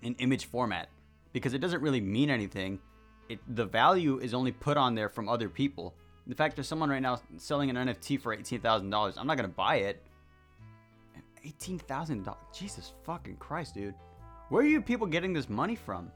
in 0.03 0.15
image 0.17 0.45
format 0.45 0.89
because 1.33 1.55
it 1.55 1.59
doesn't 1.59 1.81
really 1.81 2.01
mean 2.01 2.31
anything. 2.31 2.79
It 3.29 3.41
the 3.57 3.65
value 3.65 4.19
is 4.19 4.35
only 4.35 4.53
put 4.53 4.77
on 4.77 4.95
there 4.95 5.09
from 5.09 5.29
other 5.29 5.49
people. 5.49 5.95
In 6.27 6.35
fact, 6.35 6.57
there's 6.57 6.69
someone 6.69 6.91
right 6.91 7.01
now 7.01 7.19
selling 7.39 7.71
an 7.71 7.77
NFT 7.77 8.21
for 8.21 8.37
$18,000. 8.37 9.15
I'm 9.17 9.27
not 9.27 9.37
going 9.37 9.49
to 9.49 9.55
buy 9.55 9.77
it. 9.77 10.03
$18,000. 11.47 12.37
Jesus 12.53 12.93
fucking 13.05 13.37
Christ, 13.37 13.75
dude. 13.75 13.95
Where 14.49 14.63
are 14.63 14.67
you 14.67 14.83
people 14.83 15.07
getting 15.07 15.33
this 15.33 15.49
money 15.49 15.77
from? 15.77 16.11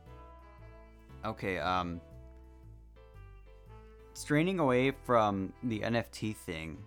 Okay, 1.25 1.59
um 1.59 2.01
straining 4.15 4.59
away 4.59 4.91
from 5.05 5.53
the 5.63 5.81
NFT 5.81 6.37
thing, 6.37 6.79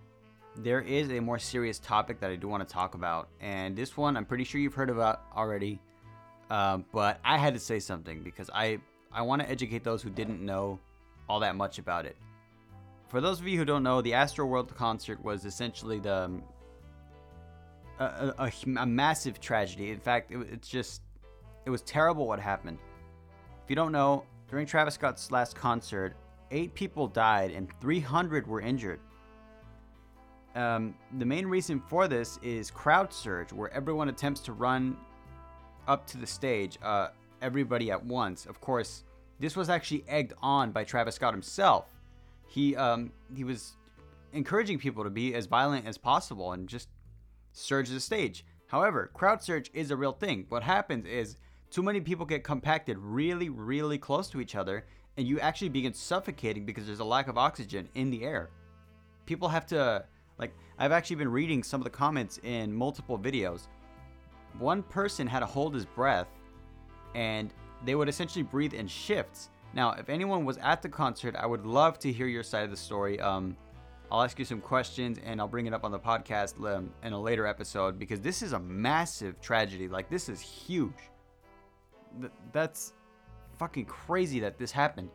there 0.56 0.80
is 0.80 1.10
a 1.10 1.20
more 1.20 1.38
serious 1.38 1.78
topic 1.78 2.20
that 2.20 2.30
I 2.30 2.36
do 2.36 2.46
want 2.48 2.66
to 2.66 2.72
talk 2.72 2.94
about, 2.94 3.28
and 3.40 3.76
this 3.76 3.96
one 3.96 4.16
I'm 4.16 4.24
pretty 4.24 4.44
sure 4.44 4.60
you've 4.60 4.74
heard 4.74 4.90
about 4.90 5.22
already, 5.36 5.80
uh, 6.50 6.78
but 6.92 7.18
I 7.24 7.38
had 7.38 7.54
to 7.54 7.60
say 7.60 7.78
something 7.80 8.22
because 8.22 8.50
I 8.54 8.78
I 9.12 9.22
want 9.22 9.42
to 9.42 9.50
educate 9.50 9.84
those 9.84 10.02
who 10.02 10.10
didn't 10.10 10.44
know 10.44 10.78
all 11.28 11.40
that 11.40 11.56
much 11.56 11.78
about 11.78 12.06
it. 12.06 12.16
For 13.08 13.20
those 13.20 13.40
of 13.40 13.46
you 13.46 13.58
who 13.58 13.64
don't 13.64 13.82
know, 13.82 14.00
the 14.00 14.12
Astroworld 14.12 14.74
concert 14.74 15.22
was 15.22 15.44
essentially 15.44 16.00
the 16.00 16.24
um, 16.24 16.42
a, 17.98 18.04
a, 18.04 18.34
a, 18.38 18.52
a 18.80 18.86
massive 18.86 19.40
tragedy. 19.40 19.90
In 19.90 20.00
fact, 20.00 20.32
it, 20.32 20.38
it's 20.50 20.68
just 20.68 21.02
it 21.64 21.70
was 21.70 21.82
terrible 21.82 22.26
what 22.26 22.40
happened. 22.40 22.78
If 23.64 23.70
you 23.70 23.76
don't 23.76 23.92
know, 23.92 24.24
during 24.50 24.66
Travis 24.66 24.92
Scott's 24.92 25.30
last 25.30 25.56
concert, 25.56 26.14
eight 26.50 26.74
people 26.74 27.08
died 27.08 27.50
and 27.50 27.66
300 27.80 28.46
were 28.46 28.60
injured. 28.60 29.00
Um, 30.54 30.94
the 31.16 31.24
main 31.24 31.46
reason 31.46 31.80
for 31.88 32.06
this 32.06 32.38
is 32.42 32.70
crowd 32.70 33.10
surge, 33.10 33.54
where 33.54 33.72
everyone 33.72 34.10
attempts 34.10 34.42
to 34.42 34.52
run 34.52 34.98
up 35.88 36.06
to 36.08 36.18
the 36.18 36.26
stage, 36.26 36.78
uh, 36.82 37.08
everybody 37.40 37.90
at 37.90 38.04
once. 38.04 38.44
Of 38.44 38.60
course, 38.60 39.02
this 39.40 39.56
was 39.56 39.70
actually 39.70 40.04
egged 40.08 40.34
on 40.42 40.70
by 40.70 40.84
Travis 40.84 41.14
Scott 41.14 41.32
himself. 41.32 41.86
He 42.46 42.76
um, 42.76 43.12
he 43.34 43.44
was 43.44 43.76
encouraging 44.34 44.78
people 44.78 45.04
to 45.04 45.10
be 45.10 45.34
as 45.34 45.46
violent 45.46 45.86
as 45.86 45.96
possible 45.96 46.52
and 46.52 46.68
just 46.68 46.90
surge 47.52 47.88
the 47.88 47.98
stage. 47.98 48.44
However, 48.66 49.10
crowd 49.14 49.42
surge 49.42 49.70
is 49.72 49.90
a 49.90 49.96
real 49.96 50.12
thing. 50.12 50.44
What 50.50 50.62
happens 50.62 51.06
is 51.06 51.38
too 51.74 51.82
many 51.82 52.00
people 52.00 52.24
get 52.24 52.44
compacted 52.44 52.96
really, 52.98 53.48
really 53.48 53.98
close 53.98 54.30
to 54.30 54.40
each 54.40 54.54
other, 54.54 54.84
and 55.16 55.26
you 55.26 55.40
actually 55.40 55.68
begin 55.68 55.92
suffocating 55.92 56.64
because 56.64 56.86
there's 56.86 57.00
a 57.00 57.04
lack 57.04 57.26
of 57.26 57.36
oxygen 57.36 57.88
in 57.96 58.10
the 58.10 58.22
air. 58.22 58.48
People 59.26 59.48
have 59.48 59.66
to, 59.66 60.04
like, 60.38 60.54
I've 60.78 60.92
actually 60.92 61.16
been 61.16 61.32
reading 61.32 61.64
some 61.64 61.80
of 61.80 61.84
the 61.84 61.90
comments 61.90 62.38
in 62.44 62.72
multiple 62.72 63.18
videos. 63.18 63.66
One 64.60 64.84
person 64.84 65.26
had 65.26 65.40
to 65.40 65.46
hold 65.46 65.74
his 65.74 65.84
breath, 65.84 66.28
and 67.16 67.52
they 67.84 67.96
would 67.96 68.08
essentially 68.08 68.44
breathe 68.44 68.74
in 68.74 68.86
shifts. 68.86 69.50
Now, 69.72 69.94
if 69.94 70.08
anyone 70.08 70.44
was 70.44 70.58
at 70.58 70.80
the 70.80 70.88
concert, 70.88 71.34
I 71.34 71.44
would 71.44 71.66
love 71.66 71.98
to 72.00 72.12
hear 72.12 72.28
your 72.28 72.44
side 72.44 72.62
of 72.62 72.70
the 72.70 72.76
story. 72.76 73.18
Um, 73.18 73.56
I'll 74.12 74.22
ask 74.22 74.38
you 74.38 74.44
some 74.44 74.60
questions 74.60 75.18
and 75.24 75.40
I'll 75.40 75.48
bring 75.48 75.66
it 75.66 75.74
up 75.74 75.82
on 75.82 75.90
the 75.90 75.98
podcast 75.98 76.54
um, 76.72 76.90
in 77.02 77.12
a 77.12 77.20
later 77.20 77.48
episode 77.48 77.98
because 77.98 78.20
this 78.20 78.42
is 78.42 78.52
a 78.52 78.60
massive 78.60 79.40
tragedy. 79.40 79.88
Like, 79.88 80.08
this 80.08 80.28
is 80.28 80.40
huge. 80.40 80.92
Th- 82.20 82.32
that's 82.52 82.92
fucking 83.58 83.86
crazy 83.86 84.40
that 84.40 84.58
this 84.58 84.72
happened. 84.72 85.10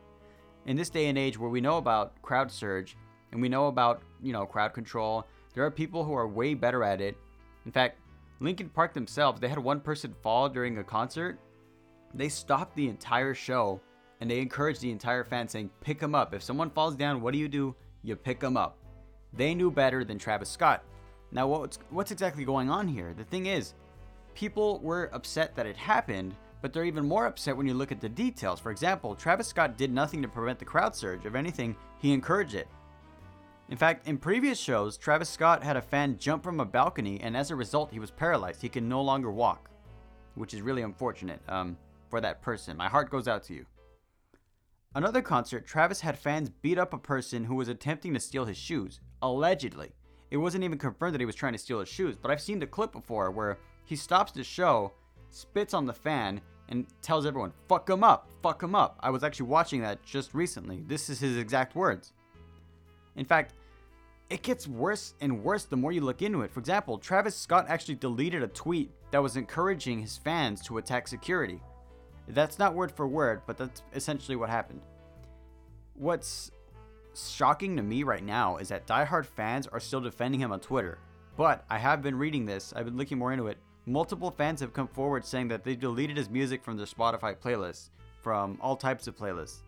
In 0.65 0.75
this 0.75 0.89
day 0.89 1.07
and 1.07 1.17
age 1.17 1.37
where 1.37 1.49
we 1.49 1.61
know 1.61 1.77
about 1.77 2.21
crowd 2.21 2.51
surge 2.51 2.97
and 3.31 3.41
we 3.41 3.49
know 3.49 3.67
about, 3.67 4.01
you 4.21 4.33
know, 4.33 4.45
crowd 4.45 4.73
control, 4.73 5.25
there 5.53 5.65
are 5.65 5.71
people 5.71 6.03
who 6.03 6.13
are 6.13 6.27
way 6.27 6.53
better 6.53 6.83
at 6.83 7.01
it. 7.01 7.17
In 7.65 7.71
fact, 7.71 7.99
Linkin 8.39 8.69
Park 8.69 8.93
themselves, 8.93 9.39
they 9.39 9.49
had 9.49 9.59
one 9.59 9.79
person 9.79 10.15
fall 10.21 10.47
during 10.47 10.77
a 10.77 10.83
concert. 10.83 11.39
They 12.13 12.29
stopped 12.29 12.75
the 12.75 12.87
entire 12.87 13.33
show 13.33 13.81
and 14.21 14.29
they 14.29 14.39
encouraged 14.39 14.81
the 14.81 14.91
entire 14.91 15.23
fan 15.23 15.47
saying, 15.47 15.69
pick 15.81 15.99
them 15.99 16.15
up. 16.15 16.33
If 16.33 16.43
someone 16.43 16.69
falls 16.69 16.95
down, 16.95 17.21
what 17.21 17.33
do 17.33 17.39
you 17.39 17.47
do? 17.47 17.75
You 18.03 18.15
pick 18.15 18.39
them 18.39 18.57
up. 18.57 18.77
They 19.33 19.53
knew 19.53 19.71
better 19.71 20.03
than 20.03 20.17
Travis 20.17 20.49
Scott. 20.49 20.83
Now, 21.31 21.47
what's, 21.47 21.79
what's 21.89 22.11
exactly 22.11 22.43
going 22.43 22.69
on 22.69 22.87
here? 22.87 23.13
The 23.15 23.23
thing 23.25 23.45
is, 23.45 23.73
people 24.33 24.79
were 24.79 25.09
upset 25.13 25.55
that 25.55 25.67
it 25.67 25.77
happened, 25.77 26.35
but 26.61 26.73
they're 26.73 26.85
even 26.85 27.07
more 27.07 27.25
upset 27.25 27.55
when 27.55 27.67
you 27.67 27.73
look 27.73 27.91
at 27.91 28.01
the 28.01 28.09
details. 28.09 28.59
For 28.59 28.71
example, 28.71 29.15
Travis 29.15 29.47
Scott 29.47 29.77
did 29.77 29.91
nothing 29.91 30.21
to 30.21 30.27
prevent 30.27 30.59
the 30.59 30.65
crowd 30.65 30.95
surge. 30.95 31.25
If 31.25 31.35
anything, 31.35 31.75
he 31.99 32.13
encouraged 32.13 32.55
it. 32.55 32.67
In 33.69 33.77
fact, 33.77 34.07
in 34.07 34.17
previous 34.17 34.59
shows, 34.59 34.97
Travis 34.97 35.29
Scott 35.29 35.63
had 35.63 35.77
a 35.77 35.81
fan 35.81 36.17
jump 36.17 36.43
from 36.43 36.59
a 36.59 36.65
balcony, 36.65 37.19
and 37.21 37.37
as 37.37 37.51
a 37.51 37.55
result, 37.55 37.91
he 37.91 37.99
was 37.99 38.11
paralyzed. 38.11 38.61
He 38.61 38.69
can 38.69 38.89
no 38.89 39.01
longer 39.01 39.31
walk, 39.31 39.69
which 40.35 40.53
is 40.53 40.61
really 40.61 40.81
unfortunate. 40.81 41.39
Um, 41.47 41.77
for 42.09 42.19
that 42.21 42.41
person. 42.41 42.75
My 42.75 42.89
heart 42.89 43.09
goes 43.09 43.27
out 43.27 43.43
to 43.43 43.53
you. 43.53 43.65
Another 44.95 45.21
concert, 45.21 45.67
Travis 45.67 46.01
had 46.01 46.17
fans 46.17 46.49
beat 46.49 46.79
up 46.79 46.93
a 46.93 46.97
person 46.97 47.45
who 47.45 47.55
was 47.55 47.67
attempting 47.67 48.13
to 48.13 48.19
steal 48.19 48.45
his 48.45 48.57
shoes, 48.57 48.99
allegedly. 49.21 49.91
It 50.31 50.37
wasn't 50.37 50.63
even 50.63 50.79
confirmed 50.79 51.13
that 51.13 51.21
he 51.21 51.25
was 51.25 51.35
trying 51.35 51.53
to 51.53 51.59
steal 51.59 51.79
his 51.79 51.89
shoes, 51.89 52.15
but 52.19 52.31
I've 52.31 52.41
seen 52.41 52.59
the 52.59 52.67
clip 52.67 52.91
before 52.91 53.29
where 53.29 53.59
he 53.85 53.95
stops 53.95 54.31
the 54.31 54.43
show, 54.43 54.93
spits 55.29 55.73
on 55.73 55.85
the 55.85 55.93
fan, 55.93 56.41
and 56.69 56.85
tells 57.01 57.25
everyone, 57.25 57.51
fuck 57.67 57.89
him 57.89 58.03
up, 58.03 58.29
fuck 58.41 58.61
him 58.61 58.75
up. 58.75 58.97
I 58.99 59.09
was 59.09 59.23
actually 59.23 59.47
watching 59.47 59.81
that 59.81 60.03
just 60.03 60.33
recently. 60.33 60.83
This 60.87 61.09
is 61.09 61.19
his 61.19 61.37
exact 61.37 61.75
words. 61.75 62.13
In 63.15 63.25
fact, 63.25 63.53
it 64.29 64.43
gets 64.43 64.67
worse 64.67 65.15
and 65.19 65.43
worse 65.43 65.65
the 65.65 65.75
more 65.75 65.91
you 65.91 66.01
look 66.01 66.21
into 66.21 66.41
it. 66.41 66.51
For 66.51 66.59
example, 66.59 66.99
Travis 66.99 67.35
Scott 67.35 67.65
actually 67.67 67.95
deleted 67.95 68.43
a 68.43 68.47
tweet 68.47 68.91
that 69.09 69.23
was 69.23 69.35
encouraging 69.35 69.99
his 69.99 70.17
fans 70.17 70.61
to 70.65 70.77
attack 70.77 71.07
security. 71.07 71.59
That's 72.27 72.59
not 72.59 72.75
word 72.75 72.91
for 72.91 73.07
word, 73.07 73.41
but 73.47 73.57
that's 73.57 73.81
essentially 73.95 74.35
what 74.35 74.51
happened. 74.51 74.81
What's 75.95 76.51
shocking 77.15 77.75
to 77.77 77.83
me 77.83 78.03
right 78.03 78.23
now 78.23 78.57
is 78.57 78.69
that 78.69 78.85
diehard 78.85 79.25
fans 79.25 79.65
are 79.65 79.79
still 79.79 80.01
defending 80.01 80.39
him 80.39 80.51
on 80.51 80.59
Twitter. 80.59 80.99
But 81.35 81.65
I 81.67 81.79
have 81.79 82.03
been 82.03 82.15
reading 82.15 82.45
this, 82.45 82.71
I've 82.75 82.85
been 82.85 82.97
looking 82.97 83.17
more 83.17 83.33
into 83.33 83.47
it. 83.47 83.57
Multiple 83.89 84.29
fans 84.29 84.59
have 84.61 84.71
come 84.71 84.87
forward 84.87 85.25
saying 85.25 85.47
that 85.47 85.63
they 85.63 85.75
deleted 85.75 86.15
his 86.15 86.29
music 86.29 86.63
from 86.63 86.77
their 86.77 86.85
Spotify 86.85 87.35
playlists, 87.35 87.89
from 88.21 88.59
all 88.61 88.75
types 88.75 89.07
of 89.07 89.17
playlists. 89.17 89.63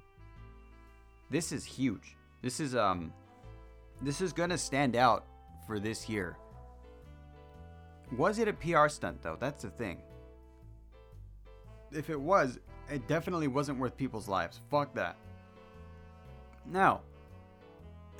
This 1.31 1.51
is 1.51 1.65
huge. 1.65 2.15
This 2.43 2.59
is 2.59 2.75
um 2.75 3.11
this 3.99 4.21
is 4.21 4.31
gonna 4.31 4.59
stand 4.59 4.95
out 4.95 5.25
for 5.65 5.79
this 5.79 6.07
year. 6.07 6.37
Was 8.15 8.37
it 8.37 8.47
a 8.47 8.53
PR 8.53 8.89
stunt 8.89 9.23
though? 9.23 9.37
That's 9.39 9.63
the 9.63 9.71
thing. 9.71 9.97
If 11.91 12.11
it 12.11 12.21
was, 12.21 12.59
it 12.91 13.07
definitely 13.07 13.47
wasn't 13.47 13.79
worth 13.79 13.97
people's 13.97 14.27
lives. 14.27 14.61
Fuck 14.69 14.93
that. 14.93 15.17
Now, 16.67 17.01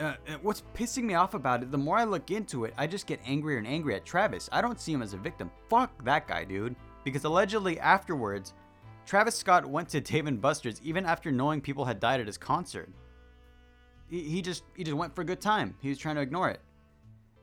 uh, 0.02 0.16
what's 0.42 0.64
pissing 0.74 1.04
me 1.04 1.14
off 1.14 1.34
about 1.34 1.62
it, 1.62 1.72
the 1.72 1.78
more 1.78 1.98
I 1.98 2.04
look 2.04 2.32
into 2.32 2.66
it, 2.66 2.74
I 2.78 2.88
just 2.88 3.08
get 3.08 3.20
angrier 3.26 3.58
and 3.58 3.68
angrier 3.68 3.98
at 3.98 4.06
Travis. 4.06 4.50
I 4.52 4.62
don't 4.62 4.80
see 4.80 4.94
him 4.94 5.02
as 5.02 5.14
a 5.14 5.18
victim. 5.18 5.52
Fuck 5.70 6.04
that 6.04 6.28
guy, 6.28 6.44
dude. 6.44 6.76
Because 7.04 7.24
allegedly 7.24 7.80
afterwards, 7.80 8.54
Travis 9.06 9.36
Scott 9.36 9.66
went 9.66 9.90
to 9.90 10.02
Dave 10.02 10.28
and 10.28 10.42
Buster's 10.42 10.82
even 10.84 11.06
after 11.06 11.32
knowing 11.32 11.62
people 11.62 11.86
had 11.86 12.00
died 12.00 12.20
at 12.20 12.28
his 12.28 12.38
concert. 12.38 12.90
He, 14.10 14.22
he 14.22 14.42
just 14.42 14.64
he 14.76 14.84
just 14.84 14.98
went 14.98 15.16
for 15.16 15.22
a 15.22 15.26
good 15.26 15.42
time. 15.42 15.76
He 15.80 15.90
was 15.90 15.98
trying 15.98 16.16
to 16.16 16.22
ignore 16.22 16.50
it. 16.50 16.62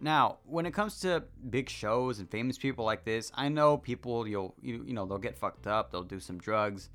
Now, 0.00 0.38
when 0.44 0.64
it 0.64 0.72
comes 0.72 1.00
to 1.00 1.24
big 1.50 1.68
shows 1.68 2.20
and 2.20 2.30
famous 2.30 2.56
people 2.56 2.84
like 2.84 3.04
this, 3.04 3.32
I 3.34 3.48
know 3.48 3.76
people 3.76 4.28
you'll 4.28 4.54
you, 4.60 4.84
you 4.86 4.94
know 4.94 5.06
they'll 5.06 5.18
get 5.18 5.36
fucked 5.36 5.66
up, 5.66 5.90
they'll 5.90 6.02
do 6.02 6.20
some 6.20 6.38
drugs, 6.38 6.90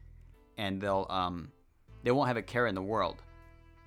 and 0.57 0.79
they'll 0.79 1.07
um 1.09 1.51
they 2.03 2.11
won't 2.11 2.27
have 2.27 2.37
a 2.37 2.41
care 2.41 2.67
in 2.67 2.75
the 2.75 2.81
world. 2.81 3.21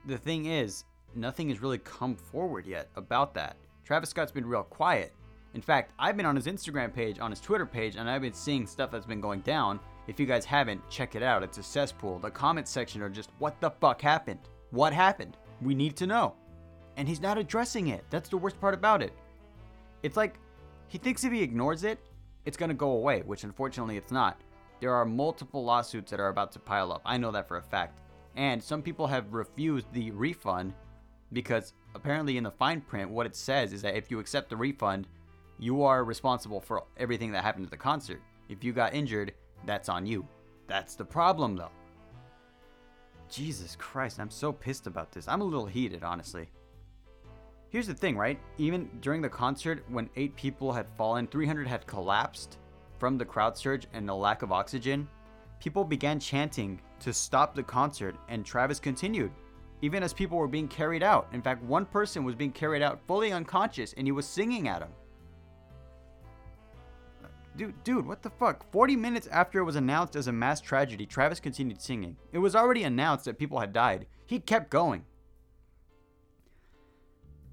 The 0.07 0.19
thing 0.19 0.47
is, 0.47 0.85
nothing 1.15 1.49
has 1.49 1.63
really 1.63 1.79
come 1.79 2.17
forward 2.17 2.67
yet 2.67 2.89
about 2.97 3.35
that. 3.35 3.57
Travis 3.85 4.11
Scott's 4.11 4.33
been 4.33 4.47
real 4.47 4.63
quiet. 4.63 5.13
In 5.55 5.63
fact, 5.63 5.93
I've 5.99 6.17
been 6.17 6.27
on 6.27 6.37
his 6.37 6.47
Instagram 6.47 6.93
page, 6.93 7.19
on 7.19 7.31
his 7.31 7.41
Twitter 7.41 7.65
page, 7.65 7.97
and 7.97 8.11
I've 8.11 8.21
been 8.21 8.35
seeing 8.35 8.67
stuff 8.67 8.91
that's 8.91 9.07
been 9.07 9.21
going 9.21 9.41
down. 9.41 9.81
If 10.07 10.21
you 10.21 10.27
guys 10.27 10.45
haven't, 10.45 10.89
check 10.91 11.15
it 11.15 11.23
out. 11.23 11.43
It's 11.43 11.59
a 11.59 11.63
cesspool. 11.63 12.19
The 12.19 12.31
comment 12.31 12.69
section 12.69 13.01
are 13.01 13.09
just, 13.09 13.31
what 13.39 13.61
the 13.61 13.71
fuck 13.71 14.03
happened? 14.03 14.41
What 14.71 14.93
happened? 14.93 15.37
We 15.63 15.75
need 15.75 15.97
to 15.97 16.07
know. 16.07 16.35
And 16.97 17.09
he's 17.09 17.21
not 17.21 17.39
addressing 17.39 17.89
it. 17.89 18.05
That's 18.11 18.29
the 18.29 18.37
worst 18.37 18.61
part 18.61 18.75
about 18.75 19.03
it. 19.03 19.13
It's 20.03 20.17
like 20.17 20.39
he 20.89 20.99
thinks 20.99 21.25
if 21.25 21.33
he 21.33 21.43
ignores 21.43 21.85
it, 21.85 21.99
it's 22.45 22.57
going 22.57 22.69
to 22.69 22.75
go 22.75 22.91
away, 22.91 23.23
which 23.23 23.45
unfortunately 23.45 23.97
it's 23.97 24.13
not. 24.13 24.41
There 24.81 24.95
are 24.95 25.05
multiple 25.05 25.65
lawsuits 25.65 26.11
that 26.11 26.21
are 26.21 26.29
about 26.29 26.53
to 26.53 26.59
pile 26.59 26.93
up. 26.93 27.01
I 27.05 27.17
know 27.17 27.31
that 27.33 27.49
for 27.49 27.57
a 27.57 27.63
fact. 27.63 28.01
And 28.37 28.63
some 28.63 28.83
people 28.83 29.07
have 29.07 29.33
refused 29.33 29.87
the 29.93 30.11
refund 30.11 30.75
because 31.33 31.73
apparently 31.95 32.37
in 32.37 32.45
the 32.45 32.51
fine 32.51 32.81
print, 32.81 33.11
what 33.11 33.27
it 33.27 33.37
says 33.37 33.73
is 33.73 33.83
that 33.83 33.97
if 33.97 34.11
you 34.11 34.19
accept 34.19 34.51
the 34.51 34.57
refund, 34.57 35.07
you 35.59 35.83
are 35.83 36.05
responsible 36.05 36.61
for 36.61 36.85
everything 36.97 37.33
that 37.33 37.43
happened 37.43 37.65
at 37.65 37.71
the 37.71 37.77
concert. 37.77 38.21
If 38.49 38.63
you 38.63 38.73
got 38.73 38.95
injured, 38.95 39.33
that's 39.65 39.89
on 39.89 40.07
you. 40.07 40.27
That's 40.67 40.95
the 40.95 41.05
problem, 41.05 41.57
though. 41.57 41.71
Jesus 43.29 43.77
Christ, 43.77 44.21
I'm 44.21 44.31
so 44.31 44.53
pissed 44.53 44.87
about 44.87 45.11
this. 45.11 45.27
I'm 45.27 45.41
a 45.41 45.45
little 45.45 45.67
heated, 45.67 46.05
honestly. 46.05 46.49
Here's 47.71 47.89
the 47.89 47.95
thing, 47.95 48.17
right? 48.17 48.39
Even 48.59 48.89
during 49.01 49.21
the 49.21 49.29
concert, 49.29 49.85
when 49.89 50.09
eight 50.17 50.37
people 50.37 50.73
had 50.73 50.89
fallen, 50.97 51.27
300 51.27 51.67
had 51.67 51.87
collapsed 51.87 52.59
from 52.99 53.19
the 53.19 53.25
crowd 53.25 53.57
surge 53.59 53.87
and 53.93 54.09
the 54.09 54.15
lack 54.15 54.43
of 54.43 54.53
oxygen, 54.53 55.09
people 55.61 55.85
began 55.85 56.21
chanting 56.21 56.81
to 57.01 57.13
stop 57.13 57.55
the 57.55 57.63
concert, 57.63 58.17
and 58.29 58.45
Travis 58.45 58.79
continued 58.79 59.33
even 59.83 60.03
as 60.03 60.13
people 60.13 60.39
were 60.39 60.49
being 60.49 60.69
carried 60.69 61.03
out. 61.03 61.29
In 61.33 61.43
fact, 61.43 61.63
one 61.63 61.87
person 61.87 62.25
was 62.25 62.35
being 62.35 62.53
carried 62.53 62.83
out 62.83 63.01
fully 63.07 63.33
unconscious 63.33 63.93
and 63.95 64.07
he 64.07 64.13
was 64.13 64.27
singing 64.27 64.69
at 64.69 64.83
him. 64.83 64.91
Dude, 67.57 67.85
dude, 67.85 68.07
what 68.07 68.23
the 68.23 68.31
fuck? 68.31 68.71
40 68.71 68.97
minutes 68.97 69.27
after 69.29 69.59
it 69.61 69.65
was 69.65 69.77
announced 69.77 70.15
as 70.15 70.27
a 70.27 70.33
mass 70.33 70.61
tragedy, 70.61 71.07
Travis 71.07 71.41
continued 71.41 71.81
singing. 71.81 72.17
It 72.33 72.39
was 72.39 72.55
already 72.55 72.83
announced 72.83 73.25
that 73.25 73.39
people 73.39 73.61
had 73.61 73.73
died. 73.73 74.07
He 74.27 74.39
kept 74.41 74.69
going. 74.69 75.05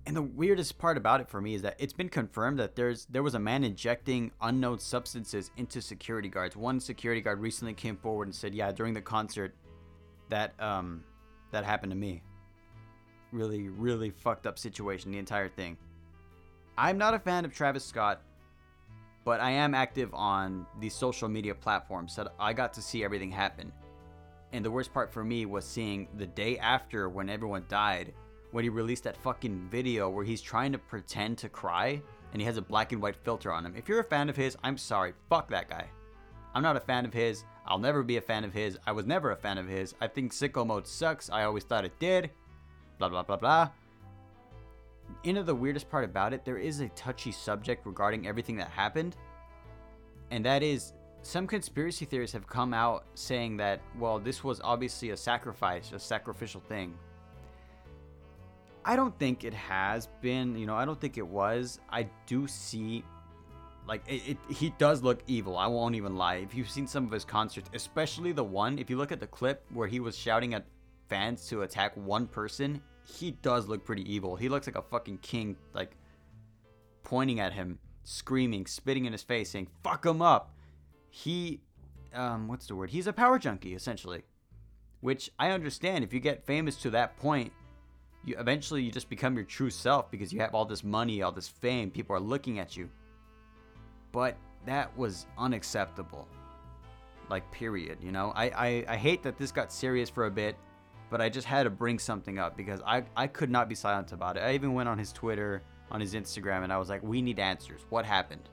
And 0.06 0.16
the 0.16 0.22
weirdest 0.22 0.78
part 0.78 0.98
about 0.98 1.22
it 1.22 1.30
for 1.30 1.40
me 1.40 1.54
is 1.54 1.62
that 1.62 1.78
it's 1.80 1.94
been 1.94 2.10
confirmed 2.10 2.60
that 2.60 2.76
there's 2.76 3.06
there 3.06 3.24
was 3.24 3.36
a 3.36 3.40
man 3.40 3.64
injecting 3.64 4.32
unknown 4.42 4.80
substances 4.80 5.52
into 5.56 5.82
security 5.82 6.28
guards. 6.28 6.58
One 6.58 6.82
security 6.82 7.22
guard 7.22 7.40
recently 7.40 7.74
came 7.74 7.96
forward 7.96 8.28
and 8.28 8.36
said, 8.36 8.54
"Yeah, 8.54 8.74
during 8.74 8.94
the 8.94 9.02
concert, 9.02 9.56
that 10.28 10.60
um, 10.62 11.06
that 11.54 11.64
happened 11.64 11.92
to 11.92 11.98
me. 11.98 12.22
Really, 13.32 13.70
really 13.70 14.10
fucked 14.10 14.46
up 14.46 14.60
situation, 14.60 15.12
the 15.12 15.18
entire 15.18 15.48
thing. 15.48 15.78
I'm 16.78 16.98
not 16.98 17.14
a 17.14 17.20
fan 17.20 17.46
of 17.46 17.54
Travis 17.54 17.86
Scott, 17.86 18.22
but 19.24 19.40
I 19.40 19.52
am 19.52 19.74
active 19.74 20.14
on 20.14 20.66
the 20.80 20.90
social 20.90 21.30
media 21.30 21.56
platforms, 21.56 22.14
so 22.14 22.30
I 22.40 22.54
got 22.54 22.74
to 22.74 22.82
see 22.82 23.04
everything 23.04 23.32
happen. 23.32 23.72
And 24.52 24.66
the 24.66 24.72
worst 24.72 24.94
part 24.94 25.12
for 25.12 25.24
me 25.24 25.46
was 25.46 25.66
seeing 25.66 26.08
the 26.18 26.28
day 26.28 26.58
after 26.60 27.10
when 27.10 27.30
everyone 27.30 27.66
died, 27.70 28.14
when 28.52 28.64
he 28.64 28.70
released 28.70 29.04
that 29.06 29.18
fucking 29.18 29.68
video 29.72 30.10
where 30.10 30.26
he's 30.26 30.42
trying 30.42 30.72
to 30.74 30.78
pretend 30.78 31.38
to 31.40 31.50
cry 31.50 32.02
and 32.34 32.42
he 32.42 32.46
has 32.46 32.58
a 32.58 32.62
black 32.62 32.92
and 32.92 33.02
white 33.02 33.16
filter 33.16 33.52
on 33.52 33.66
him. 33.66 33.74
If 33.76 33.88
you're 33.88 34.00
a 34.00 34.04
fan 34.04 34.30
of 34.30 34.36
his, 34.36 34.58
I'm 34.64 34.78
sorry, 34.78 35.14
fuck 35.30 35.50
that 35.50 35.70
guy. 35.70 35.88
I'm 36.54 36.62
not 36.62 36.78
a 36.78 36.80
fan 36.80 37.06
of 37.06 37.14
his. 37.14 37.46
I'll 37.66 37.80
never 37.80 38.04
be 38.04 38.18
a 38.18 38.22
fan 38.22 38.44
of 38.44 38.54
his. 38.54 38.78
I 38.86 38.92
was 38.92 39.06
never 39.06 39.32
a 39.32 39.36
fan 39.36 39.58
of 39.58 39.68
his. 39.68 39.96
I 40.02 40.08
think 40.08 40.32
sicko 40.32 40.66
mode 40.66 40.88
sucks. 40.88 41.30
I 41.30 41.44
always 41.44 41.64
thought 41.64 41.86
it 41.86 41.98
did. 42.00 42.30
Blah, 43.00 43.10
blah, 43.10 43.24
blah, 43.24 43.38
blah. 43.38 43.70
You 45.24 45.34
know, 45.34 45.44
the 45.44 45.56
weirdest 45.56 45.90
part 45.90 46.04
about 46.04 46.34
it, 46.34 46.44
there 46.44 46.58
is 46.58 46.80
a 46.80 46.90
touchy 46.90 47.32
subject 47.32 47.86
regarding 47.86 48.28
everything 48.28 48.58
that 48.58 48.70
happened. 48.70 49.16
And 50.32 50.46
that 50.46 50.64
is, 50.64 50.94
some 51.22 51.48
conspiracy 51.48 52.06
theorists 52.06 52.34
have 52.34 52.48
come 52.48 52.74
out 52.74 53.06
saying 53.16 53.58
that, 53.58 53.82
well, 53.98 54.20
this 54.20 54.44
was 54.44 54.60
obviously 54.62 55.12
a 55.12 55.18
sacrifice, 55.18 55.92
a 55.94 56.00
sacrificial 56.00 56.62
thing. 56.62 56.94
I 58.84 58.98
don't 58.98 59.18
think 59.18 59.46
it 59.46 59.54
has 59.54 60.10
been, 60.22 60.58
you 60.58 60.66
know, 60.66 60.76
I 60.76 60.84
don't 60.84 61.00
think 61.00 61.18
it 61.18 61.26
was. 61.26 61.80
I 61.90 62.10
do 62.26 62.48
see 62.48 63.06
like 63.88 64.02
it, 64.08 64.22
it, 64.30 64.38
he 64.50 64.70
does 64.78 65.04
look 65.04 65.22
evil 65.28 65.58
i 65.58 65.68
won't 65.68 65.96
even 65.96 66.16
lie. 66.16 66.36
If 66.36 66.56
you've 66.56 66.70
seen 66.70 66.88
some 66.88 67.06
of 67.06 67.12
his 67.12 67.26
concerts 67.26 67.70
especially 67.74 68.32
the 68.32 68.44
one 68.44 68.80
if 68.80 68.90
you 68.90 68.98
look 68.98 69.12
at 69.12 69.20
the 69.20 69.28
clip 69.28 69.64
where 69.74 69.88
he 69.88 70.00
was 70.00 70.18
shouting 70.18 70.54
at 70.54 70.66
fans 71.10 71.48
to 71.50 71.64
attack 71.64 71.96
one 71.96 72.28
person 72.28 72.82
he 73.06 73.32
does 73.32 73.68
look 73.68 73.84
pretty 73.84 74.12
evil. 74.12 74.36
He 74.36 74.48
looks 74.48 74.66
like 74.66 74.78
a 74.78 74.82
fucking 74.82 75.18
king 75.18 75.58
like 75.74 75.98
pointing 77.04 77.40
at 77.40 77.54
him 77.54 77.80
screaming 78.06 78.66
spitting 78.66 79.06
in 79.06 79.12
his 79.12 79.24
face 79.24 79.50
saying 79.50 79.68
fuck 79.84 80.06
him 80.06 80.22
up. 80.22 80.54
He 81.10 81.62
um 82.14 82.48
what's 82.48 82.68
the 82.68 82.76
word? 82.76 82.90
He's 82.90 83.08
a 83.08 83.14
power 83.14 83.40
junkie 83.40 83.76
essentially. 83.76 84.24
Which 85.02 85.30
i 85.38 85.52
understand 85.52 86.04
if 86.04 86.14
you 86.14 86.22
get 86.22 86.46
famous 86.46 86.78
to 86.78 86.90
that 86.92 87.18
point 87.18 87.52
you 88.24 88.38
eventually 88.40 88.82
you 88.82 88.90
just 88.90 89.10
become 89.10 89.36
your 89.36 89.44
true 89.44 89.70
self 89.70 90.10
because 90.10 90.32
you 90.32 90.40
have 90.40 90.56
all 90.56 90.64
this 90.64 90.82
money 90.82 91.22
all 91.22 91.32
this 91.34 91.50
fame 91.50 91.92
people 91.92 92.16
are 92.16 92.22
looking 92.22 92.58
at 92.58 92.78
you 92.78 92.90
but 94.14 94.38
that 94.66 94.98
was 94.98 95.26
unacceptable. 95.38 96.26
Like, 97.30 97.50
period. 97.52 97.98
You 98.02 98.14
know, 98.14 98.32
I, 98.36 98.46
I, 98.46 98.86
I 98.88 98.96
hate 98.96 99.24
that 99.24 99.38
this 99.38 99.52
got 99.52 99.74
serious 99.74 100.10
for 100.10 100.28
a 100.28 100.32
bit, 100.32 100.56
but 101.10 101.20
I 101.20 101.28
just 101.28 101.46
had 101.48 101.64
to 101.64 101.70
bring 101.70 102.00
something 102.00 102.40
up 102.40 102.56
because 102.56 102.80
I, 102.86 103.04
I 103.18 103.28
could 103.28 103.50
not 103.50 103.68
be 103.68 103.76
silent 103.76 104.14
about 104.14 104.38
it. 104.38 104.42
I 104.42 104.54
even 104.54 104.74
went 104.74 104.88
on 104.88 104.98
his 104.98 105.12
Twitter, 105.12 105.62
on 105.92 106.00
his 106.00 106.14
Instagram, 106.14 106.64
and 106.64 106.72
I 106.72 106.78
was 106.78 106.88
like, 106.88 107.04
we 107.04 107.22
need 107.22 107.40
answers. 107.40 107.82
What 107.90 108.06
happened? 108.06 108.48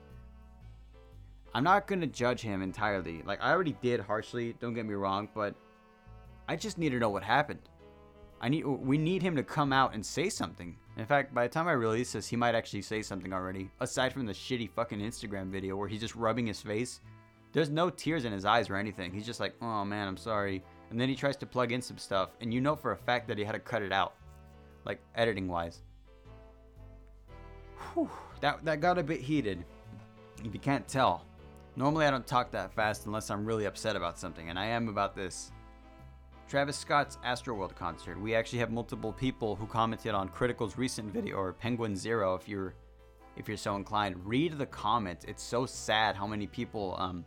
I'm 1.53 1.63
not 1.63 1.87
going 1.87 2.01
to 2.01 2.07
judge 2.07 2.41
him 2.41 2.61
entirely. 2.61 3.21
Like, 3.25 3.41
I 3.41 3.51
already 3.51 3.75
did 3.81 3.99
harshly, 3.99 4.55
don't 4.59 4.73
get 4.73 4.85
me 4.85 4.95
wrong, 4.95 5.29
but 5.33 5.53
I 6.47 6.55
just 6.55 6.77
need 6.77 6.89
to 6.89 6.99
know 6.99 7.09
what 7.09 7.23
happened. 7.23 7.61
I 8.41 8.49
need 8.49 8.65
we 8.65 8.97
need 8.97 9.21
him 9.21 9.35
to 9.35 9.43
come 9.43 9.71
out 9.71 9.93
and 9.93 10.03
say 10.03 10.27
something. 10.27 10.75
In 10.97 11.05
fact, 11.05 11.33
by 11.33 11.47
the 11.47 11.53
time 11.53 11.67
I 11.67 11.71
release 11.71 12.11
this, 12.11 12.27
he 12.27 12.35
might 12.35 12.53
actually 12.53 12.81
say 12.81 13.01
something 13.01 13.33
already. 13.33 13.71
Aside 13.79 14.13
from 14.13 14.25
the 14.25 14.33
shitty 14.33 14.69
fucking 14.71 14.99
Instagram 14.99 15.49
video 15.49 15.75
where 15.77 15.87
he's 15.87 16.01
just 16.01 16.15
rubbing 16.15 16.45
his 16.47 16.61
face 16.61 16.99
There's 17.53 17.69
no 17.69 17.89
tears 17.89 18.25
in 18.25 18.31
his 18.31 18.45
eyes 18.45 18.69
or 18.69 18.75
anything. 18.75 19.11
He's 19.13 19.25
just 19.25 19.39
like, 19.39 19.55
oh 19.61 19.83
man, 19.83 20.07
I'm 20.07 20.17
sorry. 20.17 20.63
And 20.89 20.99
then 20.99 21.09
he 21.09 21.15
tries 21.15 21.37
to 21.37 21.45
plug 21.45 21.71
in 21.71 21.81
some 21.81 21.97
stuff, 21.97 22.29
and 22.41 22.53
you 22.53 22.61
know 22.61 22.75
for 22.75 22.91
a 22.91 22.97
fact 22.97 23.27
that 23.27 23.37
he 23.37 23.43
had 23.43 23.53
to 23.53 23.59
cut 23.59 23.81
it 23.81 23.91
out, 23.91 24.13
like 24.85 24.99
editing 25.15 25.47
wise. 25.47 25.81
Whew, 27.93 28.09
that 28.41 28.63
that 28.65 28.81
got 28.81 28.97
a 28.97 29.03
bit 29.03 29.21
heated. 29.21 29.63
If 30.43 30.53
you 30.53 30.59
can't 30.59 30.87
tell, 30.87 31.25
normally 31.75 32.05
I 32.05 32.11
don't 32.11 32.27
talk 32.27 32.51
that 32.51 32.73
fast 32.73 33.05
unless 33.05 33.29
I'm 33.29 33.45
really 33.45 33.65
upset 33.65 33.95
about 33.95 34.19
something, 34.19 34.49
and 34.49 34.59
I 34.59 34.65
am 34.65 34.89
about 34.89 35.15
this. 35.15 35.51
Travis 36.51 36.75
Scott's 36.75 37.17
Astroworld 37.25 37.75
concert. 37.75 38.19
We 38.19 38.35
actually 38.35 38.59
have 38.59 38.71
multiple 38.71 39.13
people 39.13 39.55
who 39.55 39.65
commented 39.65 40.13
on 40.13 40.27
Critikal's 40.27 40.77
recent 40.77 41.13
video 41.13 41.37
or 41.37 41.53
Penguinz0 41.53 42.37
if 42.37 42.49
you're 42.49 42.73
if 43.37 43.47
you're 43.47 43.55
so 43.55 43.77
inclined. 43.77 44.17
Read 44.25 44.57
the 44.57 44.65
comments. 44.65 45.23
It's 45.23 45.41
so 45.41 45.65
sad 45.65 46.17
how 46.17 46.27
many 46.27 46.47
people 46.47 46.97
um 46.99 47.23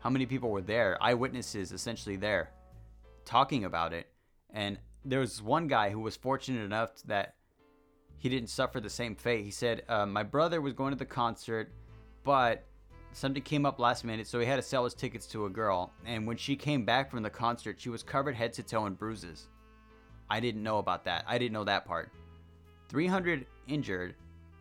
how 0.00 0.10
many 0.10 0.26
people 0.26 0.50
were 0.50 0.60
there, 0.60 1.02
eyewitnesses 1.02 1.72
essentially 1.72 2.16
there 2.16 2.50
talking 3.24 3.64
about 3.64 3.94
it. 3.94 4.06
And 4.52 4.78
there 5.02 5.20
was 5.20 5.40
one 5.40 5.66
guy 5.66 5.88
who 5.88 6.00
was 6.00 6.14
fortunate 6.14 6.62
enough 6.62 6.90
that 7.06 7.36
he 8.18 8.28
didn't 8.28 8.50
suffer 8.50 8.80
the 8.80 8.90
same 8.90 9.14
fate. 9.16 9.46
He 9.46 9.50
said, 9.50 9.82
uh, 9.88 10.04
"My 10.04 10.24
brother 10.24 10.60
was 10.60 10.74
going 10.74 10.90
to 10.90 10.98
the 10.98 11.06
concert, 11.06 11.72
but 12.22 12.66
something 13.16 13.42
came 13.42 13.64
up 13.64 13.78
last 13.78 14.04
minute, 14.04 14.26
so 14.26 14.38
he 14.38 14.46
had 14.46 14.56
to 14.56 14.62
sell 14.62 14.84
his 14.84 14.92
tickets 14.92 15.26
to 15.28 15.46
a 15.46 15.50
girl. 15.50 15.90
And 16.04 16.26
when 16.26 16.36
she 16.36 16.54
came 16.54 16.84
back 16.84 17.10
from 17.10 17.22
the 17.22 17.30
concert, 17.30 17.80
she 17.80 17.88
was 17.88 18.02
covered 18.02 18.34
head 18.34 18.52
to 18.54 18.62
toe 18.62 18.84
in 18.86 18.92
bruises. 18.92 19.48
I 20.28 20.38
didn't 20.38 20.62
know 20.62 20.78
about 20.78 21.04
that. 21.06 21.24
I 21.26 21.38
didn't 21.38 21.54
know 21.54 21.64
that 21.64 21.86
part. 21.86 22.10
300 22.90 23.46
injured, 23.68 24.14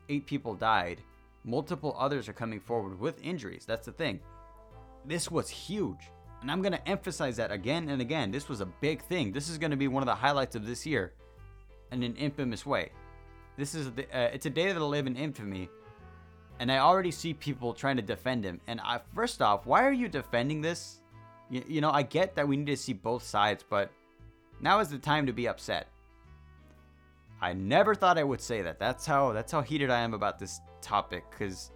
8 0.08 0.26
people 0.26 0.56
died. 0.56 1.02
Multiple 1.44 1.96
others 2.00 2.30
are 2.30 2.34
coming 2.34 2.62
forward 2.62 2.98
with 2.98 3.22
injuries. 3.22 3.66
That's 3.66 3.86
the 3.86 3.92
thing. 3.92 4.22
This 5.06 5.30
was 5.30 5.50
huge. 5.50 6.10
And 6.42 6.50
I'm 6.50 6.62
going 6.62 6.72
to 6.72 6.88
emphasize 6.88 7.36
that 7.38 7.52
again 7.52 7.90
and 7.90 8.02
again. 8.02 8.32
This 8.32 8.48
was 8.48 8.62
a 8.62 8.66
big 8.66 9.02
thing. 9.02 9.34
This 9.34 9.50
is 9.50 9.58
going 9.58 9.72
to 9.72 9.78
be 9.78 9.90
one 9.90 10.02
of 10.02 10.08
the 10.08 10.16
highlights 10.16 10.56
of 10.56 10.66
this 10.66 10.86
year 10.86 11.14
in 11.92 12.04
an 12.04 12.16
infamous 12.16 12.66
way. 12.66 12.92
This 13.58 13.76
is 13.76 13.92
the, 13.92 14.04
uh, 14.04 14.30
it's 14.34 14.46
a 14.46 14.50
day 14.50 14.68
that'll 14.68 14.90
live 14.90 15.08
in 15.08 15.16
infamy 15.18 15.70
and 16.60 16.72
I 16.72 16.78
already 16.78 17.12
see 17.12 17.34
people 17.34 17.74
trying 17.74 17.98
to 17.98 18.02
defend 18.02 18.44
him. 18.44 18.62
And 18.68 18.80
I, 18.82 19.00
first 19.14 19.42
off, 19.42 19.66
why 19.66 19.84
are 19.84 19.92
you 19.92 20.08
defending 20.08 20.62
this? 20.62 21.02
You, 21.50 21.64
you 21.68 21.82
know, 21.82 21.92
I 21.92 22.04
get 22.04 22.36
that 22.36 22.48
we 22.48 22.58
need 22.58 22.68
to 22.68 22.78
see 22.78 22.94
both 22.94 23.24
sides, 23.24 23.64
but 23.68 23.92
now 24.62 24.80
is 24.80 24.90
the 24.90 24.98
time 24.98 25.26
to 25.26 25.34
be 25.34 25.48
upset. 25.48 25.88
I 27.42 27.54
never 27.54 27.94
thought 27.94 28.18
I 28.18 28.24
would 28.24 28.42
say 28.42 28.62
that. 28.62 28.80
That's 28.80 29.06
how 29.06 29.34
that's 29.34 29.52
how 29.52 29.62
heated 29.62 29.90
I 29.90 30.00
am 30.00 30.14
about 30.14 30.40
this 30.40 30.62
topic 30.82 31.30
cuz 31.32 31.72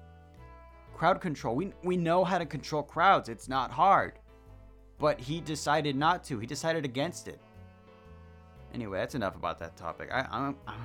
crowd 0.94 1.20
control. 1.20 1.54
We 1.54 1.72
we 1.84 1.96
know 1.96 2.24
how 2.24 2.38
to 2.38 2.46
control 2.46 2.82
crowds. 2.82 3.28
It's 3.28 3.48
not 3.48 3.70
hard. 3.70 4.18
But 4.98 5.20
he 5.20 5.40
decided 5.40 5.96
not 5.96 6.24
to. 6.24 6.38
He 6.38 6.46
decided 6.46 6.84
against 6.84 7.28
it. 7.28 7.40
Anyway, 8.74 8.98
that's 8.98 9.14
enough 9.14 9.36
about 9.36 9.58
that 9.58 9.76
topic. 9.76 10.10
I 10.12 10.26
I'm, 10.30 10.56
I'm 10.66 10.76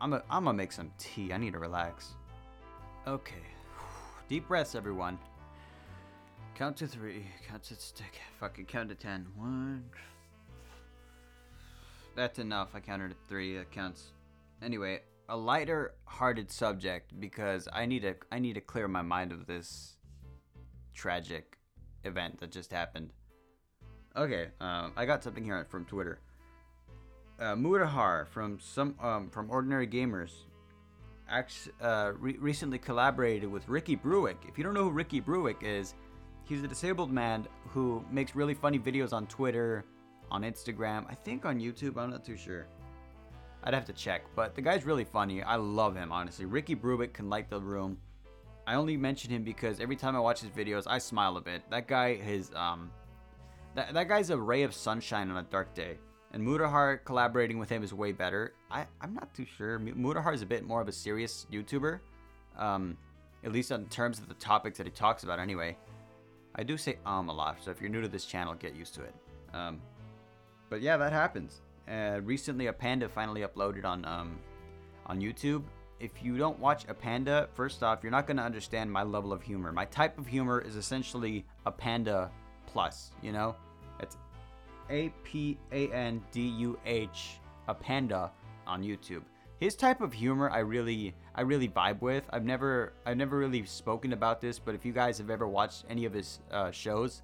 I'm 0.00 0.10
gonna 0.10 0.22
I'm 0.30 0.44
gonna 0.44 0.56
make 0.56 0.72
some 0.72 0.90
tea. 0.98 1.32
I 1.32 1.38
need 1.38 1.52
to 1.52 1.58
relax. 1.58 2.14
Okay. 3.06 3.34
Deep 4.28 4.48
breaths, 4.48 4.74
everyone. 4.74 5.18
Count 6.54 6.76
to 6.78 6.86
three. 6.86 7.26
Count 7.48 7.62
to 7.64 7.74
stick. 7.74 8.20
Fucking 8.38 8.66
count 8.66 8.88
to 8.90 8.94
ten. 8.94 9.26
One. 9.36 9.84
That's 12.14 12.38
enough. 12.38 12.70
I 12.74 12.80
counted 12.80 13.10
to 13.10 13.16
three. 13.28 13.56
That 13.56 13.70
counts. 13.70 14.12
Anyway, 14.62 15.00
a 15.28 15.36
lighter-hearted 15.36 16.50
subject 16.50 17.18
because 17.18 17.68
I 17.72 17.86
need 17.86 18.02
to 18.02 18.14
I 18.30 18.38
need 18.38 18.54
to 18.54 18.60
clear 18.60 18.88
my 18.88 19.02
mind 19.02 19.32
of 19.32 19.46
this 19.46 19.96
tragic 20.94 21.58
event 22.04 22.40
that 22.40 22.50
just 22.52 22.72
happened. 22.72 23.10
Okay, 24.16 24.48
um, 24.60 24.92
I 24.96 25.06
got 25.06 25.24
something 25.24 25.44
here 25.44 25.66
from 25.68 25.84
Twitter 25.86 26.20
uh, 27.40 28.24
from 28.24 28.58
some 28.60 28.94
um, 29.00 29.30
from 29.30 29.50
Ordinary 29.50 29.86
Gamers 29.86 30.30
acts, 31.28 31.68
uh, 31.80 32.12
re- 32.18 32.36
recently 32.38 32.78
collaborated 32.78 33.50
with 33.50 33.68
Ricky 33.68 33.96
Berwick. 33.96 34.38
If 34.48 34.58
you 34.58 34.64
don't 34.64 34.74
know 34.74 34.84
who 34.84 34.90
Ricky 34.90 35.20
Berwick 35.20 35.58
is, 35.62 35.94
he's 36.44 36.62
a 36.62 36.68
disabled 36.68 37.10
man 37.10 37.46
who 37.68 38.04
makes 38.10 38.34
really 38.34 38.54
funny 38.54 38.78
videos 38.78 39.12
on 39.12 39.26
Twitter, 39.26 39.84
on 40.30 40.42
Instagram, 40.42 41.06
I 41.08 41.14
think 41.14 41.44
on 41.44 41.58
YouTube. 41.58 41.96
I'm 41.96 42.10
not 42.10 42.24
too 42.24 42.36
sure. 42.36 42.66
I'd 43.64 43.74
have 43.74 43.86
to 43.86 43.94
check, 43.94 44.24
but 44.36 44.54
the 44.54 44.60
guy's 44.60 44.84
really 44.84 45.04
funny. 45.04 45.42
I 45.42 45.56
love 45.56 45.96
him, 45.96 46.12
honestly. 46.12 46.44
Ricky 46.44 46.74
Berwick 46.74 47.14
can 47.14 47.30
light 47.30 47.48
the 47.48 47.60
room. 47.60 47.96
I 48.66 48.74
only 48.74 48.96
mention 48.96 49.30
him 49.30 49.42
because 49.42 49.80
every 49.80 49.96
time 49.96 50.14
I 50.16 50.20
watch 50.20 50.40
his 50.40 50.50
videos, 50.50 50.84
I 50.86 50.98
smile 50.98 51.36
a 51.36 51.40
bit. 51.40 51.62
That 51.70 51.88
guy 51.88 52.20
is 52.26 52.50
um, 52.54 52.90
that 53.74 53.94
that 53.94 54.08
guy's 54.08 54.30
a 54.30 54.36
ray 54.36 54.62
of 54.62 54.74
sunshine 54.74 55.30
on 55.30 55.38
a 55.38 55.42
dark 55.42 55.74
day. 55.74 55.98
And 56.34 56.44
Mudahar 56.44 56.98
collaborating 57.04 57.58
with 57.60 57.68
him 57.70 57.84
is 57.84 57.94
way 57.94 58.10
better. 58.10 58.54
I, 58.68 58.86
I'm 59.00 59.14
not 59.14 59.32
too 59.34 59.46
sure. 59.56 59.78
Mudahar 59.78 60.34
is 60.34 60.42
a 60.42 60.46
bit 60.46 60.64
more 60.64 60.80
of 60.80 60.88
a 60.88 60.92
serious 60.92 61.46
YouTuber, 61.50 62.00
um, 62.58 62.98
at 63.44 63.52
least 63.52 63.70
in 63.70 63.86
terms 63.86 64.18
of 64.18 64.26
the 64.26 64.34
topics 64.34 64.76
that 64.78 64.86
he 64.86 64.90
talks 64.90 65.22
about 65.22 65.38
anyway. 65.38 65.76
I 66.56 66.64
do 66.64 66.76
say 66.76 66.98
um 67.06 67.28
a 67.28 67.32
lot, 67.32 67.58
so 67.62 67.70
if 67.70 67.80
you're 67.80 67.88
new 67.88 68.00
to 68.00 68.08
this 68.08 68.24
channel, 68.24 68.52
get 68.54 68.74
used 68.74 68.94
to 68.94 69.02
it. 69.02 69.14
Um, 69.52 69.80
but 70.70 70.80
yeah, 70.80 70.96
that 70.96 71.12
happens. 71.12 71.60
Uh, 71.88 72.20
recently, 72.24 72.66
apandah 72.66 73.10
finally 73.10 73.42
uploaded 73.42 73.84
on 73.84 74.04
um, 74.04 74.36
on 75.06 75.20
YouTube. 75.20 75.62
If 76.00 76.20
you 76.20 76.36
don't 76.36 76.58
watch 76.58 76.84
apandah, 76.88 77.46
first 77.54 77.84
off, 77.84 78.00
you're 78.02 78.10
not 78.10 78.26
going 78.26 78.38
to 78.38 78.42
understand 78.42 78.90
my 78.90 79.04
level 79.04 79.32
of 79.32 79.40
humor. 79.40 79.70
My 79.70 79.84
type 79.84 80.18
of 80.18 80.26
humor 80.26 80.60
is 80.60 80.74
essentially 80.74 81.46
apandah 81.64 82.30
plus, 82.66 83.12
you 83.22 83.30
know? 83.30 83.54
A 84.90 85.10
P 85.24 85.58
A 85.72 85.88
N 85.90 86.22
D 86.32 86.42
U 86.42 86.78
H, 86.84 87.40
apandah 87.68 88.30
on 88.66 88.82
YouTube. 88.82 89.22
His 89.60 89.76
type 89.76 90.00
of 90.00 90.12
humor 90.12 90.50
I 90.50 90.58
really 90.58 91.14
I 91.34 91.42
really 91.42 91.68
vibe 91.68 92.00
with. 92.00 92.24
I've 92.30 92.44
never 92.44 92.92
I've 93.06 93.16
never 93.16 93.38
really 93.38 93.64
spoken 93.64 94.12
about 94.12 94.40
this, 94.40 94.58
but 94.58 94.74
if 94.74 94.84
you 94.84 94.92
guys 94.92 95.18
have 95.18 95.30
ever 95.30 95.48
watched 95.48 95.84
any 95.88 96.04
of 96.04 96.12
his 96.12 96.40
uh, 96.50 96.70
shows 96.70 97.22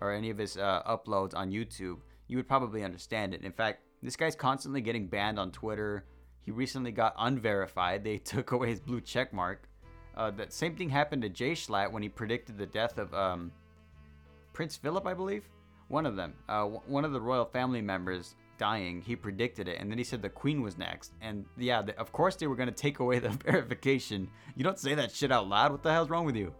or 0.00 0.12
any 0.12 0.30
of 0.30 0.38
his 0.38 0.56
uh, 0.56 0.82
uploads 0.84 1.34
on 1.36 1.50
YouTube, 1.50 1.98
you 2.26 2.36
would 2.36 2.48
probably 2.48 2.82
understand 2.82 3.34
it. 3.34 3.42
In 3.42 3.52
fact, 3.52 3.82
this 4.02 4.16
guy's 4.16 4.34
constantly 4.34 4.80
getting 4.80 5.06
banned 5.06 5.38
on 5.38 5.52
Twitter. 5.52 6.06
He 6.40 6.50
recently 6.50 6.90
got 6.90 7.14
unverified. 7.18 8.02
They 8.02 8.18
took 8.32 8.52
away 8.52 8.70
his 8.70 8.80
blue 8.80 9.00
check 9.00 9.32
mark. 9.32 9.68
Uh, 10.16 10.30
that 10.32 10.52
same 10.52 10.74
thing 10.76 10.90
happened 10.90 11.22
to 11.22 11.28
Jay 11.28 11.52
Schlatt 11.52 11.90
when 11.90 12.02
he 12.02 12.08
predicted 12.08 12.58
the 12.58 12.66
death 12.66 12.98
of 12.98 13.14
um, 13.14 13.50
Prince 14.52 14.76
Philip, 14.76 15.06
I 15.06 15.14
believe 15.14 15.48
one 15.92 16.06
of 16.06 16.16
them, 16.16 16.32
uh, 16.48 16.64
one 16.64 17.04
of 17.04 17.12
the 17.12 17.20
royal 17.20 17.44
family 17.44 17.82
members 17.82 18.34
dying, 18.56 19.02
he 19.02 19.14
predicted 19.14 19.68
it, 19.68 19.78
and 19.78 19.90
then 19.90 19.98
he 19.98 20.04
said 20.04 20.22
the 20.22 20.28
queen 20.28 20.62
was 20.62 20.78
next. 20.78 21.12
And 21.20 21.44
yeah, 21.58 21.82
the, 21.82 21.98
of 22.00 22.12
course 22.12 22.34
they 22.36 22.46
were 22.46 22.56
gonna 22.56 22.72
take 22.72 23.00
away 23.00 23.18
the 23.18 23.28
verification. 23.44 24.28
You 24.56 24.64
don't 24.64 24.78
say 24.78 24.94
that 24.94 25.12
shit 25.12 25.30
out 25.30 25.48
loud. 25.48 25.70
What 25.70 25.82
the 25.82 25.92
hell's 25.92 26.08
wrong 26.08 26.24
with 26.24 26.36
you? 26.36 26.54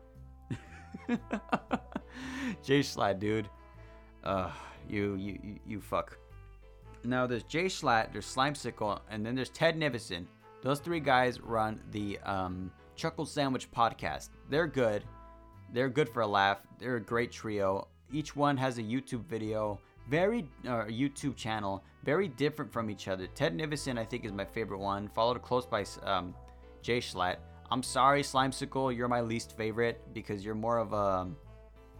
Jay 2.62 2.81
Schlatt, 2.81 3.21
dude. 3.21 3.49
Uh, 4.23 4.51
you, 4.87 5.14
you, 5.16 5.59
you, 5.66 5.81
fuck. 5.81 6.18
Now 7.03 7.27
there's 7.27 7.42
Jay 7.45 7.64
Schlatt, 7.64 8.12
there's 8.12 8.27
Slimecicle, 8.27 9.01
and 9.11 9.25
then 9.25 9.35
there's 9.35 9.49
Ted 9.49 9.81
Nivison. 9.81 10.27
Those 10.61 10.79
three 10.79 11.01
guys 11.01 11.40
run 11.40 11.81
the 11.90 12.18
um, 12.21 12.71
Chuckle 12.97 13.25
Sandwich 13.25 13.71
podcast. 13.73 14.29
They're 14.51 14.66
good. 14.66 15.05
They're 15.73 15.88
good 15.88 16.11
for 16.11 16.21
a 16.21 16.27
laugh. 16.27 16.59
They're 16.79 16.97
a 16.97 17.01
great 17.01 17.33
trio. 17.33 17.88
Each 18.12 18.37
one 18.37 18.57
has 18.59 18.79
a 18.79 18.83
YouTube 18.83 19.25
video, 19.25 19.81
very 20.09 20.46
uh, 20.66 20.85
YouTube 20.85 21.35
channel, 21.35 21.83
very 22.05 22.29
different 22.29 22.70
from 22.70 22.90
each 22.90 23.09
other. 23.09 23.27
Ted 23.27 23.57
Nivison, 23.57 23.98
I 23.98 24.05
think, 24.05 24.27
is 24.27 24.33
my 24.33 24.44
favorite 24.44 24.81
one, 24.81 25.09
followed 25.09 25.40
close 25.40 25.64
by 25.64 25.85
um, 26.03 26.35
Jay 26.83 26.98
Schlatt. 26.98 27.37
I'm 27.70 27.83
sorry, 27.83 28.22
Slimecicle, 28.22 28.94
you're 28.94 29.09
my 29.09 29.22
least 29.22 29.57
favorite 29.57 30.03
because 30.12 30.44
you're 30.44 30.55
more 30.55 30.77
of 30.77 30.92
a 30.92 31.27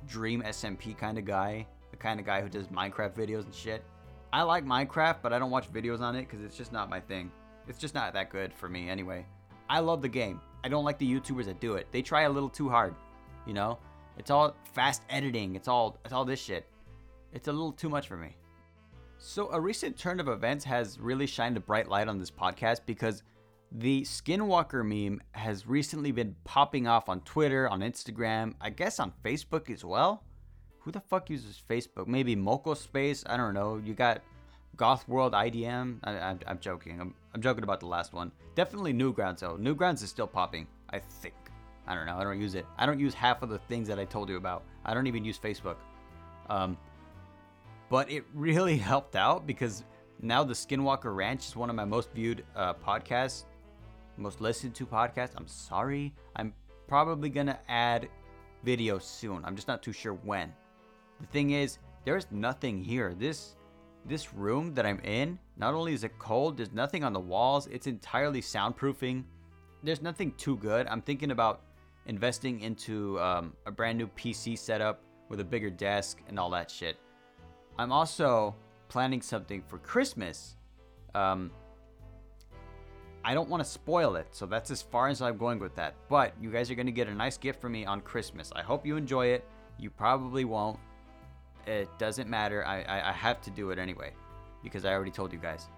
dream 0.07 0.43
SMP 0.43 0.97
kind 0.97 1.17
of 1.17 1.25
guy, 1.25 1.67
the 1.91 1.97
kind 1.97 2.21
of 2.21 2.27
guy 2.27 2.43
who 2.43 2.49
does 2.51 2.67
Minecraft 2.67 3.15
videos 3.15 3.45
and 3.45 3.55
shit. 3.55 3.83
I 4.35 4.43
like 4.43 4.67
Minecraft, 4.67 5.17
but 5.23 5.33
I 5.33 5.39
don't 5.39 5.51
watch 5.51 5.73
videos 5.73 6.01
on 6.01 6.15
it 6.15 6.29
because 6.29 6.45
it's 6.45 6.57
just 6.57 6.73
not 6.73 6.91
my 6.91 7.01
thing. 7.01 7.31
It's 7.69 7.79
just 7.79 7.95
not 7.95 8.13
that 8.13 8.29
good 8.29 8.53
for 8.53 8.69
me 8.69 8.91
anyway. 8.91 9.25
I 9.71 9.79
love 9.79 10.03
the 10.03 10.09
game. 10.09 10.43
I 10.63 10.69
don't 10.69 10.85
like 10.85 10.99
the 10.99 11.11
YouTubers 11.11 11.47
that 11.47 11.61
do 11.61 11.75
it. 11.75 11.87
They 11.91 12.03
try 12.03 12.23
a 12.23 12.31
little 12.31 12.51
too 12.51 12.69
hard, 12.69 12.95
you 13.47 13.55
know? 13.55 13.79
It's 14.19 14.31
all 14.31 14.55
fast 14.73 15.03
editing. 15.09 15.55
It's 15.55 15.69
all 15.69 15.99
it's 16.05 16.13
all 16.13 16.25
this 16.25 16.41
shit. 16.41 16.67
It's 17.33 17.49
a 17.49 17.53
little 17.53 17.73
too 17.73 17.89
much 17.89 18.09
for 18.09 18.17
me. 18.17 18.37
So 19.19 19.51
a 19.53 19.61
recent 19.61 19.97
turn 19.97 20.21
of 20.21 20.29
events 20.29 20.65
has 20.65 20.99
really 20.99 21.27
shined 21.27 21.57
a 21.57 21.61
bright 21.61 21.89
light 21.89 22.09
on 22.09 22.19
this 22.19 22.31
podcast 22.31 22.81
because 22.87 23.23
the 23.71 24.03
Skinwalker 24.03 24.85
meme 24.85 25.21
has 25.33 25.67
recently 25.67 26.13
been 26.13 26.35
popping 26.45 26.87
off 26.87 27.09
on 27.09 27.21
Twitter, 27.21 27.69
on 27.69 27.81
Instagram, 27.81 28.55
I 28.61 28.71
guess 28.71 29.01
on 29.01 29.13
Facebook 29.25 29.71
as 29.71 29.85
well. 29.85 30.25
Who 30.81 30.91
the 30.91 31.01
fuck 31.01 31.31
uses 31.31 31.63
Facebook? 31.71 32.09
Maybe 32.09 32.35
Moco 32.35 32.75
Space? 32.75 33.23
I 33.27 33.37
don't 33.37 33.55
know. 33.55 33.81
You 33.83 33.95
got 33.95 34.23
Goth 34.77 35.09
World 35.09 35.33
IDM. 35.33 35.99
I, 36.03 36.37
am 36.47 36.59
joking. 36.61 37.01
I'm, 37.01 37.15
I'm 37.33 37.41
joking 37.41 37.63
about 37.63 37.81
the 37.81 37.87
last 37.87 38.13
one. 38.13 38.33
Definitely 38.57 38.93
Newgrounds 38.93 39.39
though. 39.39 39.57
Newgrounds 39.57 40.03
is 40.03 40.11
still 40.11 40.27
popping. 40.27 40.67
I 40.91 40.99
think. 40.99 41.35
I 41.87 41.95
don't 41.95 42.07
know. 42.07 42.17
I 42.17 42.25
don't 42.25 42.41
use 42.41 42.55
it. 42.55 42.67
I 42.79 42.87
don't 42.87 43.01
use 43.01 43.15
half 43.15 43.43
of 43.43 43.49
the 43.49 43.59
things 43.59 43.89
that 43.89 43.99
I 43.99 44.05
told 44.05 44.29
you 44.29 44.37
about. 44.37 44.63
I 44.85 44.95
don't 44.95 45.07
even 45.07 45.25
use 45.25 45.39
Facebook. 45.39 45.77
Um, 46.49 46.77
but 47.89 48.11
it 48.11 48.25
really 48.35 48.77
helped 48.93 49.17
out 49.17 49.47
because 49.47 49.85
now 50.21 50.45
the 50.45 50.55
Skinwalker 50.55 51.15
Ranch 51.15 51.47
is 51.47 51.57
one 51.57 51.71
of 51.71 51.77
my 51.77 51.85
most 51.85 52.11
viewed 52.13 52.45
uh, 52.55 52.75
podcasts, 52.75 53.45
most 54.17 54.41
listened 54.41 54.75
to 54.77 54.87
podcasts. 54.87 55.33
I'm 55.37 55.49
sorry. 55.49 56.15
I'm 56.37 56.55
probably 56.87 57.29
gonna 57.29 57.59
add 57.69 58.09
videos 58.65 59.03
soon. 59.03 59.45
I'm 59.45 59.57
just 59.57 59.69
not 59.69 59.83
too 59.83 59.93
sure 59.93 60.15
when. 60.15 60.53
The 61.21 61.27
thing 61.29 61.51
is, 61.51 61.79
there's 62.05 62.27
nothing 62.31 62.83
here. 62.83 63.15
This 63.15 63.57
this 64.05 64.35
room 64.35 64.75
that 64.75 64.85
I'm 64.85 64.99
in, 65.01 65.39
not 65.57 65.75
only 65.75 65.95
is 65.95 66.03
it 66.03 66.19
cold, 66.19 66.57
there's 66.57 66.73
nothing 66.73 67.05
on 67.05 67.13
the 67.13 67.21
walls. 67.21 67.69
It's 67.69 67.87
entirely 67.87 68.41
soundproofing. 68.41 69.23
There's 69.85 70.03
nothing 70.03 70.33
too 70.33 70.57
good. 70.57 70.89
I'm 70.89 71.03
thinking 71.03 71.31
about 71.31 71.63
investing 72.07 72.61
into 72.61 73.19
um, 73.21 73.53
a 73.67 73.71
brand 73.71 73.99
new 73.99 74.07
PC 74.09 74.59
setup 74.59 75.03
with 75.29 75.41
a 75.41 75.45
bigger 75.45 75.71
desk 75.71 76.21
and 76.29 76.39
all 76.39 76.51
that 76.51 76.71
shit. 76.71 76.97
I'm 77.79 77.93
also 77.93 78.55
planning 78.89 79.23
something 79.23 79.63
for 79.67 79.79
Christmas. 79.79 80.57
Um, 81.15 81.51
I 83.25 83.35
don't 83.35 83.49
want 83.49 83.63
to 83.63 83.69
spoil 83.69 84.17
it, 84.17 84.27
so 84.33 84.47
that's 84.47 84.71
as 84.71 84.83
far 84.83 85.09
as 85.09 85.23
I'm 85.23 85.37
going 85.37 85.59
with 85.59 85.75
that. 85.77 85.95
But 86.09 86.35
you 86.41 86.51
guys 86.51 86.71
are 86.71 86.75
going 86.75 86.87
to 86.87 86.93
get 86.93 87.09
a 87.09 87.15
nice 87.15 87.37
gift 87.37 87.61
from 87.61 87.73
me 87.73 87.87
on 87.87 88.01
Christmas. 88.01 88.53
I 88.55 88.63
hope 88.63 88.85
you 88.85 88.97
enjoy 88.97 89.27
it. 89.29 89.45
You 89.79 89.91
probably 89.91 90.45
won't. 90.45 90.79
It 91.67 91.89
doesn't 91.99 92.29
matter. 92.29 92.67
I, 92.67 92.83
I, 92.83 93.11
I 93.11 93.13
have 93.13 93.41
to 93.43 93.51
do 93.51 93.71
it 93.71 93.79
anyway 93.79 94.13
because 94.63 94.85
I 94.85 94.93
already 94.93 95.13
told 95.13 95.33
you 95.33 95.39
guys. 95.39 95.69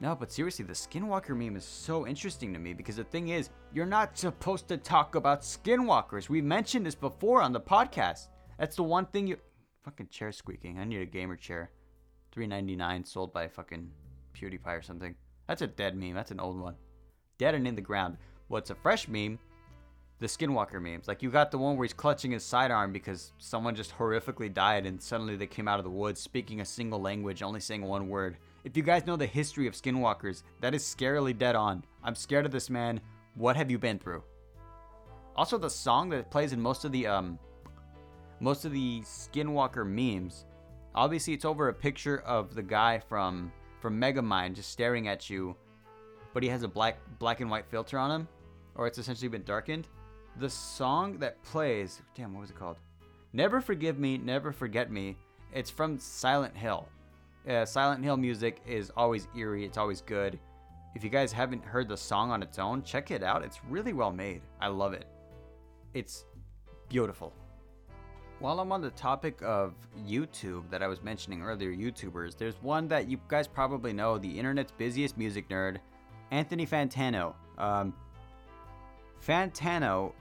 No, 0.00 0.14
but 0.14 0.30
seriously, 0.30 0.64
the 0.64 0.74
Skinwalker 0.74 1.36
meme 1.36 1.56
is 1.56 1.64
so 1.64 2.06
interesting 2.06 2.52
to 2.52 2.60
me 2.60 2.72
because 2.72 2.96
the 2.96 3.04
thing 3.04 3.28
is, 3.28 3.50
you're 3.74 3.84
not 3.84 4.16
supposed 4.16 4.68
to 4.68 4.76
talk 4.76 5.16
about 5.16 5.40
Skinwalkers. 5.42 6.28
We 6.28 6.40
mentioned 6.40 6.86
this 6.86 6.94
before 6.94 7.42
on 7.42 7.52
the 7.52 7.60
podcast. 7.60 8.28
That's 8.58 8.76
the 8.76 8.84
one 8.84 9.06
thing 9.06 9.26
you. 9.26 9.38
Fucking 9.84 10.08
chair 10.08 10.30
squeaking. 10.30 10.78
I 10.78 10.84
need 10.84 11.00
a 11.00 11.06
gamer 11.06 11.34
chair. 11.34 11.70
3.99 12.36 13.06
sold 13.06 13.32
by 13.32 13.48
fucking 13.48 13.90
PewDiePie 14.34 14.78
or 14.78 14.82
something. 14.82 15.16
That's 15.48 15.62
a 15.62 15.66
dead 15.66 15.96
meme. 15.96 16.14
That's 16.14 16.30
an 16.30 16.40
old 16.40 16.60
one. 16.60 16.74
Dead 17.38 17.54
and 17.54 17.66
in 17.66 17.74
the 17.74 17.80
ground. 17.80 18.18
What's 18.48 18.70
a 18.70 18.74
fresh 18.76 19.08
meme? 19.08 19.38
The 20.20 20.26
Skinwalker 20.26 20.80
memes. 20.80 21.08
Like 21.08 21.22
you 21.22 21.30
got 21.30 21.50
the 21.50 21.58
one 21.58 21.76
where 21.76 21.84
he's 21.84 21.92
clutching 21.92 22.32
his 22.32 22.44
sidearm 22.44 22.92
because 22.92 23.32
someone 23.38 23.74
just 23.74 23.96
horrifically 23.96 24.52
died 24.52 24.84
and 24.84 25.00
suddenly 25.00 25.36
they 25.36 25.46
came 25.46 25.68
out 25.68 25.78
of 25.78 25.84
the 25.84 25.90
woods 25.90 26.20
speaking 26.20 26.60
a 26.60 26.64
single 26.64 27.00
language, 27.00 27.42
only 27.42 27.60
saying 27.60 27.82
one 27.82 28.08
word. 28.08 28.36
If 28.68 28.76
you 28.76 28.82
guys 28.82 29.06
know 29.06 29.16
the 29.16 29.24
history 29.24 29.66
of 29.66 29.72
Skinwalkers, 29.72 30.42
that 30.60 30.74
is 30.74 30.84
scarily 30.84 31.36
dead 31.36 31.56
on. 31.56 31.82
I'm 32.04 32.14
scared 32.14 32.44
of 32.44 32.52
this 32.52 32.68
man. 32.68 33.00
What 33.34 33.56
have 33.56 33.70
you 33.70 33.78
been 33.78 33.98
through? 33.98 34.22
Also, 35.36 35.56
the 35.56 35.70
song 35.70 36.10
that 36.10 36.30
plays 36.30 36.52
in 36.52 36.60
most 36.60 36.84
of 36.84 36.92
the 36.92 37.06
um, 37.06 37.38
most 38.40 38.66
of 38.66 38.72
the 38.72 39.00
Skinwalker 39.00 39.86
memes, 39.86 40.44
obviously 40.94 41.32
it's 41.32 41.46
over 41.46 41.70
a 41.70 41.72
picture 41.72 42.18
of 42.26 42.54
the 42.54 42.62
guy 42.62 42.98
from 42.98 43.50
from 43.80 43.98
Megamind 43.98 44.52
just 44.52 44.70
staring 44.70 45.08
at 45.08 45.30
you, 45.30 45.56
but 46.34 46.42
he 46.42 46.50
has 46.50 46.62
a 46.62 46.68
black 46.68 46.98
black 47.18 47.40
and 47.40 47.50
white 47.50 47.64
filter 47.70 47.98
on 47.98 48.10
him, 48.10 48.28
or 48.74 48.86
it's 48.86 48.98
essentially 48.98 49.30
been 49.30 49.44
darkened. 49.44 49.88
The 50.36 50.50
song 50.50 51.16
that 51.20 51.42
plays, 51.42 52.02
damn, 52.14 52.34
what 52.34 52.42
was 52.42 52.50
it 52.50 52.58
called? 52.58 52.76
Never 53.32 53.62
Forgive 53.62 53.98
Me, 53.98 54.18
Never 54.18 54.52
Forget 54.52 54.92
Me. 54.92 55.16
It's 55.54 55.70
from 55.70 55.98
Silent 55.98 56.54
Hill. 56.54 56.86
Uh, 57.48 57.64
Silent 57.64 58.04
Hill 58.04 58.18
music 58.18 58.60
is 58.66 58.92
always 58.94 59.26
eerie. 59.34 59.64
It's 59.64 59.78
always 59.78 60.02
good. 60.02 60.38
If 60.94 61.02
you 61.02 61.08
guys 61.08 61.32
haven't 61.32 61.64
heard 61.64 61.88
the 61.88 61.96
song 61.96 62.30
on 62.30 62.42
its 62.42 62.58
own, 62.58 62.82
check 62.82 63.10
it 63.10 63.22
out. 63.22 63.42
It's 63.42 63.60
really 63.70 63.94
well 63.94 64.10
made. 64.10 64.42
I 64.60 64.68
love 64.68 64.92
it. 64.92 65.06
It's 65.94 66.26
beautiful. 66.90 67.32
While 68.40 68.60
I'm 68.60 68.70
on 68.70 68.82
the 68.82 68.90
topic 68.90 69.40
of 69.42 69.74
YouTube 70.06 70.68
that 70.70 70.82
I 70.82 70.88
was 70.88 71.02
mentioning 71.02 71.42
earlier, 71.42 71.74
YouTubers, 71.74 72.36
there's 72.36 72.54
one 72.62 72.86
that 72.88 73.08
you 73.08 73.18
guys 73.28 73.48
probably 73.48 73.92
know, 73.92 74.18
the 74.18 74.38
internet's 74.38 74.72
busiest 74.72 75.16
music 75.16 75.48
nerd, 75.48 75.78
Anthony 76.30 76.66
Fantano. 76.66 77.34
Um, 77.56 77.94
Fantano 79.26 80.12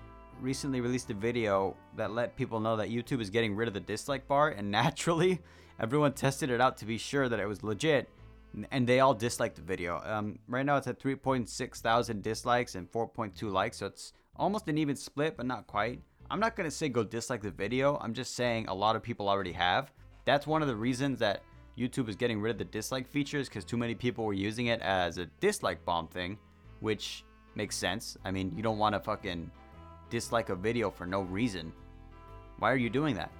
recently 0.41 0.79
released 0.81 1.09
a 1.09 1.13
video 1.13 1.75
that 1.97 2.11
let 2.11 2.35
people 2.37 2.59
know 2.59 2.77
that 2.77 2.89
YouTube 2.89 3.21
is 3.21 3.29
getting 3.29 3.55
rid 3.55 3.67
of 3.67 3.73
the 3.73 3.79
dislike 3.81 4.27
bar, 4.27 4.49
and 4.49 4.71
naturally, 4.71 5.41
everyone 5.79 6.13
tested 6.13 6.49
it 6.49 6.61
out 6.61 6.77
to 6.77 6.85
be 6.85 6.97
sure 6.97 7.29
that 7.29 7.39
it 7.39 7.47
was 7.47 7.63
legit, 7.63 8.09
and 8.71 8.87
they 8.87 8.99
all 8.99 9.13
disliked 9.13 9.55
the 9.55 9.61
video. 9.61 10.01
Um, 10.03 10.39
right 10.47 10.65
now, 10.65 10.77
it's 10.77 10.87
at 10.87 10.99
3.6 10.99 11.77
thousand 11.77 12.23
dislikes 12.23 12.75
and 12.75 12.91
4.2 12.91 13.51
likes, 13.51 13.77
so 13.77 13.87
it's 13.87 14.13
almost 14.35 14.67
an 14.67 14.77
even 14.77 14.95
split, 14.95 15.37
but 15.37 15.45
not 15.45 15.67
quite. 15.67 16.01
I'm 16.29 16.39
not 16.39 16.55
gonna 16.55 16.71
say 16.71 16.89
go 16.89 17.03
dislike 17.03 17.41
the 17.41 17.51
video. 17.51 17.97
I'm 18.01 18.13
just 18.13 18.35
saying 18.35 18.67
a 18.67 18.73
lot 18.73 18.95
of 18.95 19.03
people 19.03 19.29
already 19.29 19.53
have. 19.53 19.91
That's 20.25 20.45
one 20.45 20.61
of 20.61 20.67
the 20.67 20.75
reasons 20.75 21.19
that 21.19 21.43
YouTube 21.77 22.09
is 22.09 22.15
getting 22.15 22.41
rid 22.41 22.51
of 22.51 22.57
the 22.57 22.65
dislike 22.65 23.07
features 23.07 23.47
because 23.47 23.63
too 23.63 23.77
many 23.77 23.95
people 23.95 24.25
were 24.25 24.33
using 24.33 24.67
it 24.67 24.81
as 24.81 25.19
a 25.19 25.27
dislike 25.39 25.85
bomb 25.85 26.07
thing, 26.07 26.37
which 26.79 27.23
makes 27.55 27.75
sense. 27.75 28.17
I 28.25 28.31
mean, 28.31 28.51
you 28.55 28.63
don't 28.63 28.77
want 28.77 28.93
to 28.93 28.99
fucking 28.99 29.49
dislike 30.09 30.49
a 30.49 30.55
video 30.55 30.89
for 30.89 31.05
no 31.05 31.21
reason. 31.21 31.71
Why 32.59 32.71
are 32.71 32.77
you 32.77 32.89
doing 32.89 33.15
that? 33.15 33.31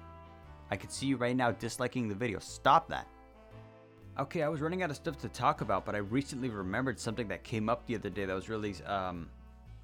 I 0.70 0.76
can 0.76 0.90
see 0.90 1.06
you 1.06 1.16
right 1.16 1.36
now 1.36 1.52
disliking 1.52 2.08
the 2.08 2.14
video. 2.14 2.38
Stop 2.38 2.88
that. 2.88 3.06
Okay, 4.18 4.42
I 4.42 4.48
was 4.48 4.60
running 4.60 4.82
out 4.82 4.90
of 4.90 4.96
stuff 4.96 5.16
to 5.18 5.28
talk 5.28 5.60
about, 5.60 5.84
but 5.84 5.94
I 5.94 5.98
recently 5.98 6.48
remembered 6.48 6.98
something 6.98 7.28
that 7.28 7.44
came 7.44 7.68
up 7.68 7.86
the 7.86 7.94
other 7.94 8.10
day 8.10 8.24
that 8.24 8.34
was 8.34 8.48
really 8.48 8.74
um 8.84 9.28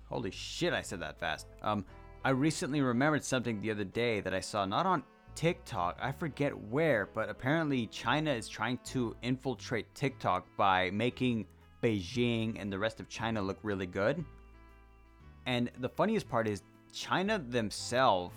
holy 0.08 0.30
shit, 0.30 0.72
I 0.72 0.82
said 0.82 1.00
that 1.00 1.18
fast. 1.18 1.46
Um 1.62 1.84
I 2.24 2.30
recently 2.30 2.80
remembered 2.80 3.22
something 3.22 3.60
the 3.60 3.70
other 3.70 3.84
day 3.84 4.20
that 4.20 4.34
I 4.34 4.40
saw 4.40 4.64
not 4.64 4.86
on 4.86 5.02
TikTok, 5.34 5.98
I 6.00 6.12
forget 6.12 6.56
where, 6.56 7.06
but 7.12 7.28
apparently 7.28 7.86
China 7.88 8.32
is 8.32 8.48
trying 8.48 8.78
to 8.86 9.16
infiltrate 9.22 9.92
TikTok 9.94 10.46
by 10.56 10.90
making 10.90 11.46
Beijing 11.82 12.60
and 12.60 12.72
the 12.72 12.78
rest 12.78 13.00
of 13.00 13.08
China 13.08 13.42
look 13.42 13.58
really 13.62 13.86
good. 13.86 14.24
And 15.46 15.70
the 15.78 15.88
funniest 15.88 16.28
part 16.28 16.48
is 16.48 16.62
China 16.92 17.38
themselves 17.38 18.36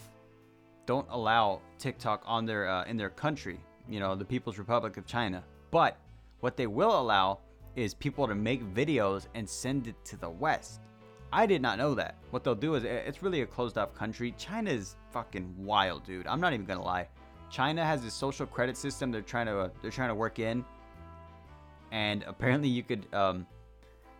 don't 0.87 1.05
allow 1.11 1.61
TikTok 1.77 2.23
on 2.25 2.47
their 2.47 2.67
uh, 2.67 2.85
in 2.85 2.97
their 2.97 3.11
country, 3.11 3.59
you 3.87 3.99
know, 3.99 4.15
the 4.15 4.25
People's 4.25 4.57
Republic 4.57 4.97
of 4.97 5.05
China. 5.05 5.43
But 5.69 5.97
what 6.39 6.57
they 6.57 6.65
will 6.65 6.99
allow 6.99 7.39
is 7.75 7.93
people 7.93 8.27
to 8.27 8.33
make 8.33 8.63
videos 8.73 9.27
and 9.35 9.47
send 9.47 9.85
it 9.87 10.03
to 10.05 10.17
the 10.17 10.29
West. 10.29 10.79
I 11.31 11.45
did 11.45 11.61
not 11.61 11.77
know 11.77 11.93
that. 11.93 12.15
What 12.31 12.43
they'll 12.43 12.55
do 12.55 12.75
is 12.75 12.83
it's 12.85 13.21
really 13.21 13.41
a 13.41 13.45
closed 13.45 13.77
off 13.77 13.93
country. 13.93 14.33
China 14.37 14.71
is 14.71 14.95
fucking 15.11 15.53
wild, 15.57 16.05
dude. 16.05 16.25
I'm 16.25 16.39
not 16.39 16.53
even 16.53 16.65
gonna 16.65 16.83
lie. 16.83 17.07
China 17.51 17.85
has 17.85 18.01
this 18.01 18.13
social 18.13 18.47
credit 18.47 18.75
system 18.77 19.11
they're 19.11 19.21
trying 19.21 19.45
to 19.45 19.59
uh, 19.59 19.69
they're 19.81 19.91
trying 19.91 20.09
to 20.09 20.15
work 20.15 20.39
in, 20.39 20.65
and 21.91 22.23
apparently 22.23 22.69
you 22.69 22.83
could 22.83 23.13
um, 23.13 23.45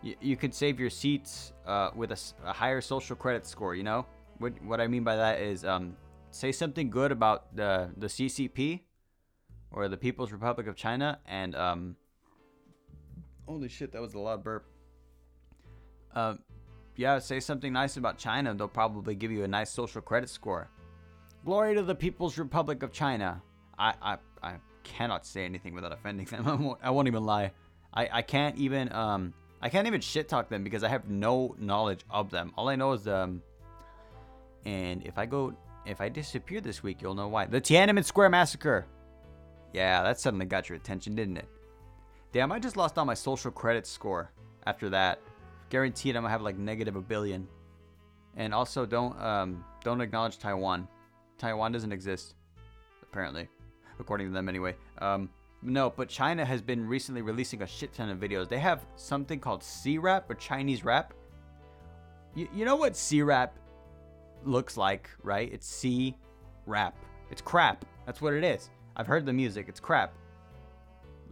you, 0.03 0.15
you 0.21 0.36
could 0.38 0.53
save 0.53 0.80
your 0.80 0.89
seats 0.89 1.53
uh, 1.65 1.91
with 1.95 2.12
a, 2.12 2.19
a, 2.45 2.53
higher 2.53 2.82
social 2.82 3.15
credit 3.15 3.47
score. 3.47 3.73
You 3.73 3.84
know 3.84 4.06
what 4.39 4.53
what 4.63 4.82
I 4.82 4.88
mean 4.88 5.03
by 5.03 5.15
that 5.15 5.39
is 5.39 5.65
um, 5.65 5.95
say 6.31 6.51
something 6.51 6.89
good 6.89 7.11
about 7.11 7.55
the 7.55 7.89
the 7.97 8.07
CCP 8.07 8.81
or 9.71 9.87
the 9.87 9.97
People's 9.97 10.31
Republic 10.31 10.67
of 10.67 10.75
China, 10.75 11.19
and 11.25 11.55
um, 11.55 11.95
holy 13.45 13.69
shit, 13.69 13.91
that 13.91 14.01
was 14.01 14.13
a 14.13 14.19
loud 14.19 14.43
burp. 14.43 14.65
Um, 16.15 16.39
yeah, 16.95 17.19
say 17.19 17.39
something 17.39 17.71
nice 17.71 17.97
about 17.97 18.17
China, 18.17 18.53
they'll 18.53 18.67
probably 18.67 19.15
give 19.15 19.31
you 19.31 19.43
a 19.43 19.47
nice 19.47 19.71
social 19.71 20.01
credit 20.01 20.29
score. 20.29 20.69
Glory 21.45 21.75
to 21.75 21.83
the 21.83 21.95
People's 21.95 22.37
Republic 22.37 22.81
of 22.81 22.91
China. 22.91 23.41
I, 23.77 23.93
I, 24.01 24.17
I 24.41 24.53
cannot 24.83 25.25
say 25.25 25.45
anything 25.45 25.75
without 25.75 25.93
offending 25.93 26.25
them. 26.25 26.47
I 26.47 26.55
won't, 26.55 26.79
I 26.81 26.89
won't 26.89 27.07
even 27.07 27.23
lie. 27.23 27.51
I, 27.93 28.09
I 28.11 28.21
can't 28.21 28.57
even 28.57 28.91
um 28.91 29.33
I 29.61 29.69
can't 29.69 29.87
even 29.87 30.01
shit 30.01 30.27
talk 30.27 30.49
them 30.49 30.63
because 30.63 30.83
I 30.83 30.89
have 30.89 31.09
no 31.09 31.55
knowledge 31.59 32.01
of 32.09 32.29
them. 32.29 32.51
All 32.57 32.69
I 32.69 32.75
know 32.75 32.93
is 32.93 33.07
um 33.07 33.41
and 34.65 35.05
if 35.05 35.17
I 35.17 35.25
go 35.25 35.53
if 35.88 36.02
I 36.02 36.10
disappear 36.10 36.62
this 36.62 36.84
week, 36.84 37.02
you'll 37.02 37.15
know 37.15 37.28
why. 37.28 37.45
The 37.45 37.62
Tiananmen 37.62 38.04
Square 38.04 38.30
massacre. 38.30 38.86
Yeah, 39.73 40.04
that 40.04 40.19
suddenly 40.19 40.45
got 40.45 40.69
your 40.69 40.76
attention, 40.76 41.15
didn't 41.15 41.38
it? 41.38 41.47
Damn, 42.32 42.52
I 42.52 42.60
just 42.60 42.78
lost 42.78 42.97
all 42.97 43.06
my 43.06 43.13
social 43.13 43.52
credit 43.52 43.88
score 43.88 44.32
after 44.65 44.89
that 44.89 45.19
guaranteed 45.69 46.15
I'm 46.15 46.23
gonna 46.23 46.32
have 46.32 46.41
like 46.41 46.58
negative 46.58 46.95
a 46.95 47.02
billion. 47.02 47.47
And 48.36 48.54
also 48.54 48.86
don't 48.86 49.19
um, 49.21 49.63
don't 49.84 50.02
acknowledge 50.02 50.38
Taiwan. 50.38 50.88
Taiwan 51.38 51.71
doesn't 51.71 51.91
exist, 51.91 52.36
apparently, 53.02 53.47
according 54.00 54.28
to 54.28 54.34
them 54.34 54.50
anyway. 54.50 54.76
Um, 55.00 55.30
no, 55.63 55.89
but 55.89 56.08
China 56.08 56.45
has 56.45 56.62
been 56.62 56.88
recently 56.88 57.21
releasing 57.21 57.63
a 57.63 57.67
shit 57.67 57.93
ton 57.93 58.10
of 58.10 58.19
videos. 58.19 58.47
They 58.47 58.60
have 58.60 58.86
something 58.95 59.39
called 59.39 59.63
C-rap 59.63 60.30
or 60.30 60.36
Chinese 60.36 60.84
rap. 60.84 61.13
You, 62.36 62.47
you 62.54 62.63
know 62.63 62.76
what 62.76 62.95
C-rap 62.95 63.58
looks 64.45 64.78
like, 64.78 65.10
right? 65.23 65.52
It's 65.52 65.67
C 65.67 66.15
rap. 66.65 66.95
It's 67.32 67.41
crap. 67.41 67.86
That's 68.06 68.21
what 68.21 68.34
it 68.34 68.43
is. 68.43 68.69
I've 68.95 69.08
heard 69.08 69.26
the 69.26 69.34
music. 69.34 69.67
It's 69.67 69.80
crap. 69.80 70.13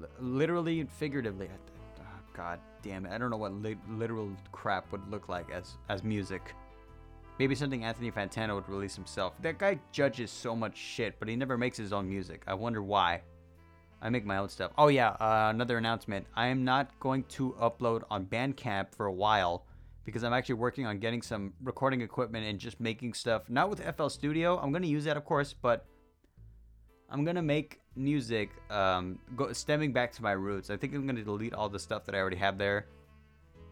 L- 0.01 0.09
literally 0.19 0.81
and 0.81 0.91
figuratively. 0.91 1.49
Oh, 1.99 2.03
God 2.33 2.59
damn 2.81 3.05
it. 3.05 3.11
I 3.11 3.17
don't 3.17 3.29
know 3.29 3.37
what 3.37 3.53
li- 3.53 3.77
literal 3.89 4.31
crap 4.51 4.91
would 4.91 5.09
look 5.09 5.29
like 5.29 5.49
as 5.51 5.77
as 5.89 6.03
music. 6.03 6.53
Maybe 7.39 7.55
something 7.55 7.83
Anthony 7.83 8.11
Fantano 8.11 8.55
would 8.55 8.69
release 8.69 8.95
himself. 8.95 9.33
That 9.41 9.57
guy 9.57 9.79
judges 9.91 10.31
so 10.31 10.55
much 10.55 10.77
shit, 10.77 11.19
but 11.19 11.27
he 11.27 11.35
never 11.35 11.57
makes 11.57 11.75
his 11.75 11.91
own 11.91 12.07
music. 12.07 12.43
I 12.47 12.53
wonder 12.53 12.81
why. 12.81 13.21
I 14.01 14.09
make 14.09 14.25
my 14.25 14.37
own 14.37 14.49
stuff. 14.49 14.71
Oh 14.77 14.87
yeah, 14.87 15.09
uh, 15.09 15.49
another 15.53 15.77
announcement. 15.77 16.27
I 16.35 16.47
am 16.47 16.63
not 16.63 16.97
going 16.99 17.23
to 17.29 17.55
upload 17.59 18.03
on 18.09 18.25
Bandcamp 18.25 18.93
for 18.95 19.07
a 19.07 19.11
while 19.11 19.65
because 20.05 20.23
I'm 20.23 20.33
actually 20.33 20.55
working 20.55 20.85
on 20.85 20.99
getting 20.99 21.21
some 21.21 21.53
recording 21.63 22.01
equipment 22.01 22.45
and 22.45 22.59
just 22.59 22.79
making 22.79 23.13
stuff. 23.13 23.49
Not 23.49 23.69
with 23.69 23.81
FL 23.95 24.07
Studio. 24.07 24.57
I'm 24.59 24.71
gonna 24.71 24.87
use 24.87 25.03
that, 25.05 25.17
of 25.17 25.25
course, 25.25 25.53
but 25.53 25.85
I'm 27.09 27.25
gonna 27.25 27.41
make 27.41 27.81
music 27.95 28.51
um, 28.69 29.19
go, 29.35 29.51
stemming 29.51 29.91
back 29.91 30.11
to 30.13 30.23
my 30.23 30.31
roots. 30.31 30.69
I 30.69 30.77
think 30.77 30.93
I'm 30.93 31.07
gonna 31.07 31.23
delete 31.23 31.53
all 31.53 31.69
the 31.69 31.79
stuff 31.79 32.05
that 32.05 32.15
I 32.15 32.19
already 32.19 32.37
have 32.37 32.57
there. 32.57 32.87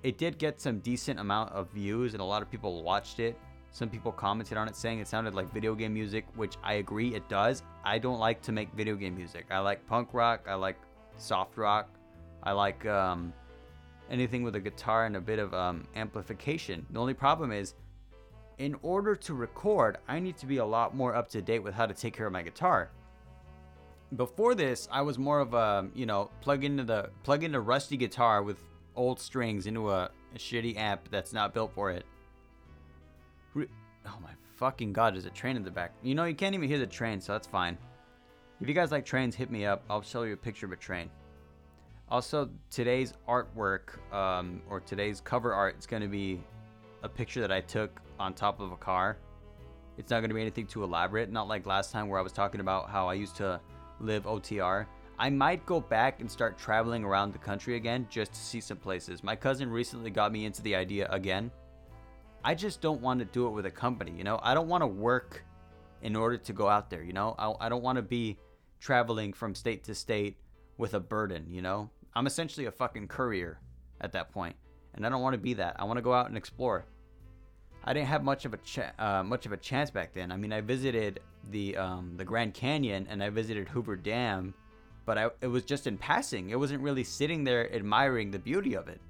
It 0.02 0.18
did 0.18 0.38
get 0.38 0.60
some 0.60 0.80
decent 0.80 1.20
amount 1.20 1.54
of 1.54 1.72
views, 1.72 2.14
and 2.14 2.22
a 2.22 2.26
lot 2.26 2.42
of 2.42 2.52
people 2.52 2.84
watched 2.84 3.20
it. 3.20 3.38
Some 3.72 3.90
people 3.90 4.12
commented 4.12 4.58
on 4.58 4.68
it 4.68 4.76
saying 4.76 5.00
it 5.00 5.08
sounded 5.08 5.34
like 5.34 5.52
video 5.52 5.74
game 5.74 5.94
music, 5.94 6.26
which 6.36 6.58
I 6.64 6.74
agree 6.76 7.16
it 7.16 7.28
does. 7.30 7.64
I 7.84 7.98
don't 7.98 8.20
like 8.20 8.42
to 8.44 8.52
make 8.52 8.72
video 8.74 8.96
game 8.96 9.16
music. 9.16 9.46
I 9.50 9.60
like 9.60 9.86
punk 9.88 10.10
rock. 10.14 10.46
I 10.48 10.56
like 10.56 10.78
soft 11.18 11.58
rock. 11.58 11.90
I 12.44 12.52
like 12.52 12.86
um, 12.86 13.34
anything 14.10 14.44
with 14.44 14.56
a 14.56 14.60
guitar 14.60 15.06
and 15.06 15.16
a 15.16 15.22
bit 15.22 15.40
of 15.40 15.54
um, 15.54 15.88
amplification. 15.96 16.86
The 16.92 17.00
only 17.00 17.14
problem 17.14 17.52
is, 17.52 17.74
in 18.58 18.76
order 18.82 19.16
to 19.16 19.34
record, 19.34 19.98
I 20.08 20.20
need 20.20 20.38
to 20.38 20.46
be 20.46 20.58
a 20.58 20.66
lot 20.66 20.96
more 20.96 21.16
up 21.16 21.30
to 21.30 21.42
date 21.42 21.60
with 21.60 21.74
how 21.74 21.86
to 21.86 21.94
take 21.94 22.16
care 22.16 22.28
of 22.28 22.34
my 22.34 22.44
guitar 22.44 22.90
before 24.16 24.56
this, 24.56 24.88
I 24.92 25.02
was 25.02 25.18
more 25.18 25.40
of 25.40 25.54
a 25.54 25.88
you 25.94 26.06
know 26.06 26.30
plug 26.42 26.64
into 26.64 26.84
the 26.84 27.10
plug 27.24 27.44
into 27.44 27.60
rusty 27.60 27.98
guitar 27.98 28.44
with 28.44 28.58
old 28.96 29.20
strings 29.20 29.66
into 29.66 29.90
a, 29.90 30.12
a 30.36 30.38
shitty 30.38 30.78
amp 30.78 31.10
that's 31.10 31.34
not 31.34 31.54
built 31.54 31.74
for 31.74 31.92
it. 31.92 32.06
Oh 34.06 34.20
my 34.22 34.32
fucking 34.56 34.94
god! 34.94 35.16
There's 35.16 35.26
a 35.26 35.30
train 35.30 35.56
in 35.56 35.64
the 35.64 35.72
back. 35.72 35.94
You 36.04 36.16
know 36.16 36.26
you 36.26 36.36
can't 36.36 36.54
even 36.56 36.68
hear 36.68 36.80
the 36.80 36.88
train, 36.88 37.22
so 37.22 37.34
that's 37.34 37.48
fine. 37.48 37.78
If 38.62 38.68
you 38.68 38.74
guys 38.74 38.92
like 38.92 39.06
trains, 39.06 39.36
hit 39.36 39.50
me 39.50 39.66
up. 39.66 39.84
I'll 39.90 40.02
show 40.02 40.24
you 40.24 40.34
a 40.34 40.38
picture 40.38 40.66
of 40.66 40.72
a 40.72 40.78
train. 40.78 41.10
Also, 42.14 42.48
today's 42.70 43.16
artwork 43.28 43.98
um, 44.14 44.62
or 44.70 44.80
today's 44.80 45.20
cover 45.20 45.52
art 45.52 45.78
is 45.80 45.88
going 45.88 46.04
to 46.04 46.08
be 46.08 46.40
a 47.02 47.10
picture 47.10 47.42
that 47.42 47.52
I 47.52 47.60
took 47.60 48.00
on 48.20 48.36
top 48.36 48.60
of 48.60 48.72
a 48.72 48.78
car. 48.78 49.18
It's 49.98 50.12
not 50.12 50.20
going 50.20 50.30
to 50.30 50.36
be 50.36 50.42
anything 50.42 50.68
too 50.68 50.84
elaborate, 50.84 51.32
not 51.32 51.48
like 51.48 51.66
last 51.66 51.92
time 51.92 52.08
where 52.08 52.20
I 52.20 52.22
was 52.22 52.32
talking 52.32 52.62
about 52.62 52.88
how 52.88 53.08
I 53.08 53.16
used 53.16 53.36
to 53.38 53.60
live 54.00 54.26
OTR. 54.26 54.86
I 55.18 55.32
might 55.32 55.66
go 55.66 55.82
back 55.82 56.20
and 56.20 56.30
start 56.30 56.56
traveling 56.56 57.04
around 57.04 57.34
the 57.34 57.40
country 57.40 57.78
again 57.78 58.06
just 58.12 58.32
to 58.34 58.40
see 58.40 58.62
some 58.62 58.78
places. 58.78 59.24
My 59.24 59.36
cousin 59.36 59.72
recently 59.72 60.12
got 60.12 60.32
me 60.32 60.46
into 60.46 60.62
the 60.62 60.76
idea 60.76 61.08
again. 61.10 61.50
I 62.46 62.54
just 62.54 62.80
don't 62.80 63.02
want 63.02 63.22
to 63.22 63.26
do 63.26 63.48
it 63.48 63.52
with 63.54 63.66
a 63.66 63.72
company, 63.72 64.12
you 64.16 64.24
know? 64.24 64.40
I 64.44 64.54
don't 64.54 64.68
want 64.68 64.84
to 64.84 64.88
work 64.88 65.44
in 66.04 66.16
order 66.16 66.38
to 66.38 66.54
go 66.54 66.70
out 66.70 66.92
there, 66.92 67.02
you 67.02 67.14
know? 67.14 67.34
I, 67.40 67.66
I 67.66 67.70
don't 67.70 67.82
want 67.82 67.96
to 67.96 68.04
be 68.04 68.38
traveling 68.80 69.34
from 69.34 69.56
state 69.56 69.84
to 69.86 69.96
state 69.96 70.38
with 70.78 70.94
a 70.94 71.00
burden, 71.00 71.48
you 71.50 71.64
know? 71.64 71.90
I'm 72.16 72.28
essentially 72.28 72.66
a 72.68 72.72
fucking 72.72 73.08
courier 73.08 73.60
at 74.02 74.12
that 74.14 74.32
point, 74.32 74.56
and 74.94 75.06
I 75.06 75.10
don't 75.10 75.22
want 75.22 75.34
to 75.34 75.40
be 75.40 75.54
that. 75.56 75.76
I 75.80 75.84
want 75.86 75.98
to 75.98 76.02
go 76.02 76.14
out 76.14 76.28
and 76.28 76.38
explore. 76.38 76.86
I 77.84 77.94
didn't 77.94 78.08
have 78.08 78.24
much 78.24 78.46
of 78.46 78.54
a 78.54 78.58
cha- 78.58 78.94
uh, 78.98 79.24
much 79.24 79.46
of 79.46 79.52
a 79.52 79.58
chance 79.58 79.92
back 79.92 80.14
then. 80.14 80.32
I 80.32 80.38
mean, 80.38 80.54
I 80.54 80.62
visited 80.62 81.20
the 81.52 81.76
um, 81.78 82.14
the 82.16 82.24
Grand 82.24 82.54
Canyon 82.54 83.08
and 83.10 83.22
I 83.22 83.30
visited 83.30 83.68
Hoover 83.68 83.96
Dam, 83.96 84.54
but 85.06 85.18
I, 85.18 85.30
it 85.42 85.48
was 85.48 85.64
just 85.64 85.88
in 85.88 85.98
passing. 85.98 86.52
It 86.52 86.60
wasn't 86.60 86.82
really 86.82 87.04
sitting 87.04 87.44
there 87.44 87.74
admiring 87.74 88.32
the 88.32 88.40
beauty 88.40 88.76
of 88.76 88.88
it. 88.88 89.02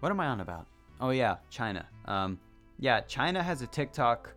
What 0.00 0.12
am 0.12 0.20
I 0.20 0.26
on 0.26 0.40
about? 0.40 0.66
Oh 1.00 1.10
yeah, 1.10 1.36
China. 1.50 1.86
Um, 2.04 2.38
yeah, 2.78 3.00
China 3.00 3.42
has 3.42 3.62
a 3.62 3.66
TikTok. 3.66 4.32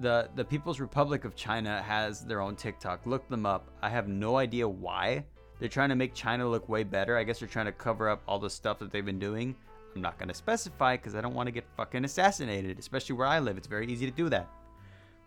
The 0.00 0.28
the 0.34 0.44
People's 0.44 0.80
Republic 0.80 1.24
of 1.24 1.36
China 1.36 1.82
has 1.82 2.24
their 2.24 2.40
own 2.40 2.56
TikTok. 2.56 3.06
Look 3.06 3.28
them 3.28 3.46
up. 3.46 3.68
I 3.82 3.90
have 3.90 4.08
no 4.08 4.36
idea 4.36 4.68
why. 4.68 5.24
They're 5.58 5.68
trying 5.68 5.88
to 5.88 5.96
make 5.96 6.14
China 6.14 6.48
look 6.48 6.68
way 6.68 6.84
better. 6.84 7.16
I 7.16 7.24
guess 7.24 7.40
they're 7.40 7.48
trying 7.48 7.66
to 7.66 7.72
cover 7.72 8.08
up 8.08 8.22
all 8.28 8.38
the 8.38 8.50
stuff 8.50 8.78
that 8.78 8.92
they've 8.92 9.04
been 9.04 9.18
doing. 9.18 9.56
I'm 9.94 10.02
not 10.02 10.18
going 10.18 10.28
to 10.28 10.34
specify 10.34 10.96
because 10.96 11.14
I 11.14 11.20
don't 11.20 11.34
want 11.34 11.48
to 11.48 11.50
get 11.50 11.64
fucking 11.76 12.04
assassinated, 12.04 12.78
especially 12.78 13.16
where 13.16 13.26
I 13.26 13.40
live. 13.40 13.56
It's 13.56 13.66
very 13.66 13.86
easy 13.88 14.06
to 14.06 14.12
do 14.12 14.28
that. 14.28 14.48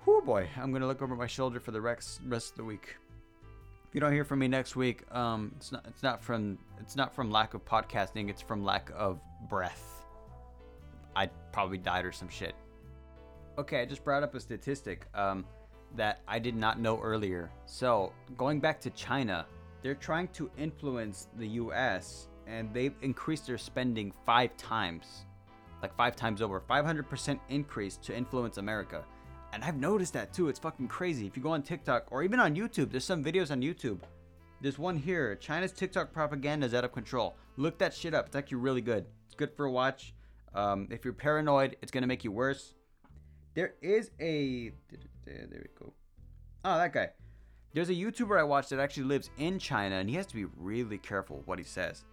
Whoo 0.05 0.21
boy, 0.21 0.47
I'm 0.57 0.71
going 0.71 0.81
to 0.81 0.87
look 0.87 1.01
over 1.01 1.15
my 1.15 1.27
shoulder 1.27 1.59
for 1.59 1.71
the 1.71 1.81
rest 1.81 2.21
of 2.23 2.55
the 2.55 2.63
week. 2.63 2.95
If 3.91 3.95
you 3.95 3.99
don't 3.99 4.13
hear 4.13 4.23
from 4.23 4.39
me 4.39 4.47
next 4.47 4.77
week, 4.77 5.03
um, 5.13 5.51
it's 5.57 5.71
not 5.73 5.85
it's 5.85 6.01
not 6.01 6.23
from 6.23 6.57
it's 6.79 6.95
not 6.95 7.13
from 7.13 7.29
lack 7.29 7.53
of 7.53 7.65
podcasting. 7.65 8.29
It's 8.29 8.41
from 8.41 8.63
lack 8.63 8.89
of 8.95 9.19
breath. 9.49 10.05
I 11.13 11.27
probably 11.51 11.77
died 11.77 12.05
or 12.05 12.13
some 12.13 12.29
shit. 12.29 12.55
Okay, 13.57 13.81
I 13.81 13.85
just 13.85 14.05
brought 14.05 14.23
up 14.23 14.33
a 14.33 14.39
statistic 14.39 15.07
um, 15.13 15.45
that 15.97 16.21
I 16.25 16.39
did 16.39 16.55
not 16.55 16.79
know 16.79 17.01
earlier. 17.01 17.51
So 17.65 18.13
going 18.37 18.61
back 18.61 18.79
to 18.81 18.89
China, 18.91 19.45
they're 19.81 19.95
trying 19.95 20.27
to 20.29 20.49
influence 20.57 21.27
the 21.37 21.47
U.S 21.47 22.27
and 22.51 22.73
they've 22.73 22.95
increased 23.01 23.47
their 23.47 23.57
spending 23.57 24.13
five 24.25 24.55
times, 24.57 25.25
like 25.81 25.95
five 25.95 26.15
times 26.15 26.41
over, 26.41 26.61
500% 26.61 27.39
increase 27.49 27.97
to 27.97 28.15
influence 28.15 28.57
America. 28.57 29.03
And 29.53 29.63
I've 29.63 29.77
noticed 29.77 30.13
that 30.13 30.33
too. 30.33 30.49
It's 30.49 30.59
fucking 30.59 30.87
crazy. 30.87 31.25
If 31.25 31.35
you 31.35 31.43
go 31.43 31.51
on 31.51 31.63
TikTok 31.63 32.07
or 32.11 32.23
even 32.23 32.39
on 32.39 32.55
YouTube, 32.55 32.91
there's 32.91 33.05
some 33.05 33.23
videos 33.23 33.51
on 33.51 33.61
YouTube. 33.61 33.99
There's 34.61 34.77
one 34.77 34.95
here. 34.95 35.35
China's 35.35 35.71
TikTok 35.71 36.13
propaganda 36.13 36.65
is 36.65 36.73
out 36.73 36.85
of 36.85 36.91
control. 36.91 37.35
Look 37.57 37.77
that 37.79 37.93
shit 37.93 38.13
up. 38.13 38.27
It's 38.27 38.35
actually 38.35 38.57
really 38.57 38.81
good. 38.81 39.05
It's 39.25 39.35
good 39.35 39.51
for 39.55 39.65
a 39.65 39.71
watch. 39.71 40.13
Um, 40.53 40.87
if 40.91 41.03
you're 41.03 41.13
paranoid, 41.13 41.77
it's 41.81 41.91
gonna 41.91 42.07
make 42.07 42.23
you 42.23 42.31
worse. 42.31 42.75
There 43.55 43.73
is 43.81 44.11
a 44.19 44.71
there 45.25 45.47
we 45.51 45.67
go. 45.79 45.93
Oh, 46.63 46.77
that 46.77 46.93
guy. 46.93 47.09
There's 47.73 47.89
a 47.89 47.93
YouTuber 47.93 48.37
I 48.39 48.43
watch 48.43 48.69
that 48.69 48.79
actually 48.79 49.03
lives 49.03 49.29
in 49.37 49.57
China, 49.57 49.95
and 49.95 50.09
he 50.09 50.15
has 50.15 50.25
to 50.27 50.35
be 50.35 50.45
really 50.57 50.97
careful 50.97 51.41
what 51.45 51.57
he 51.57 51.63
says 51.63 52.03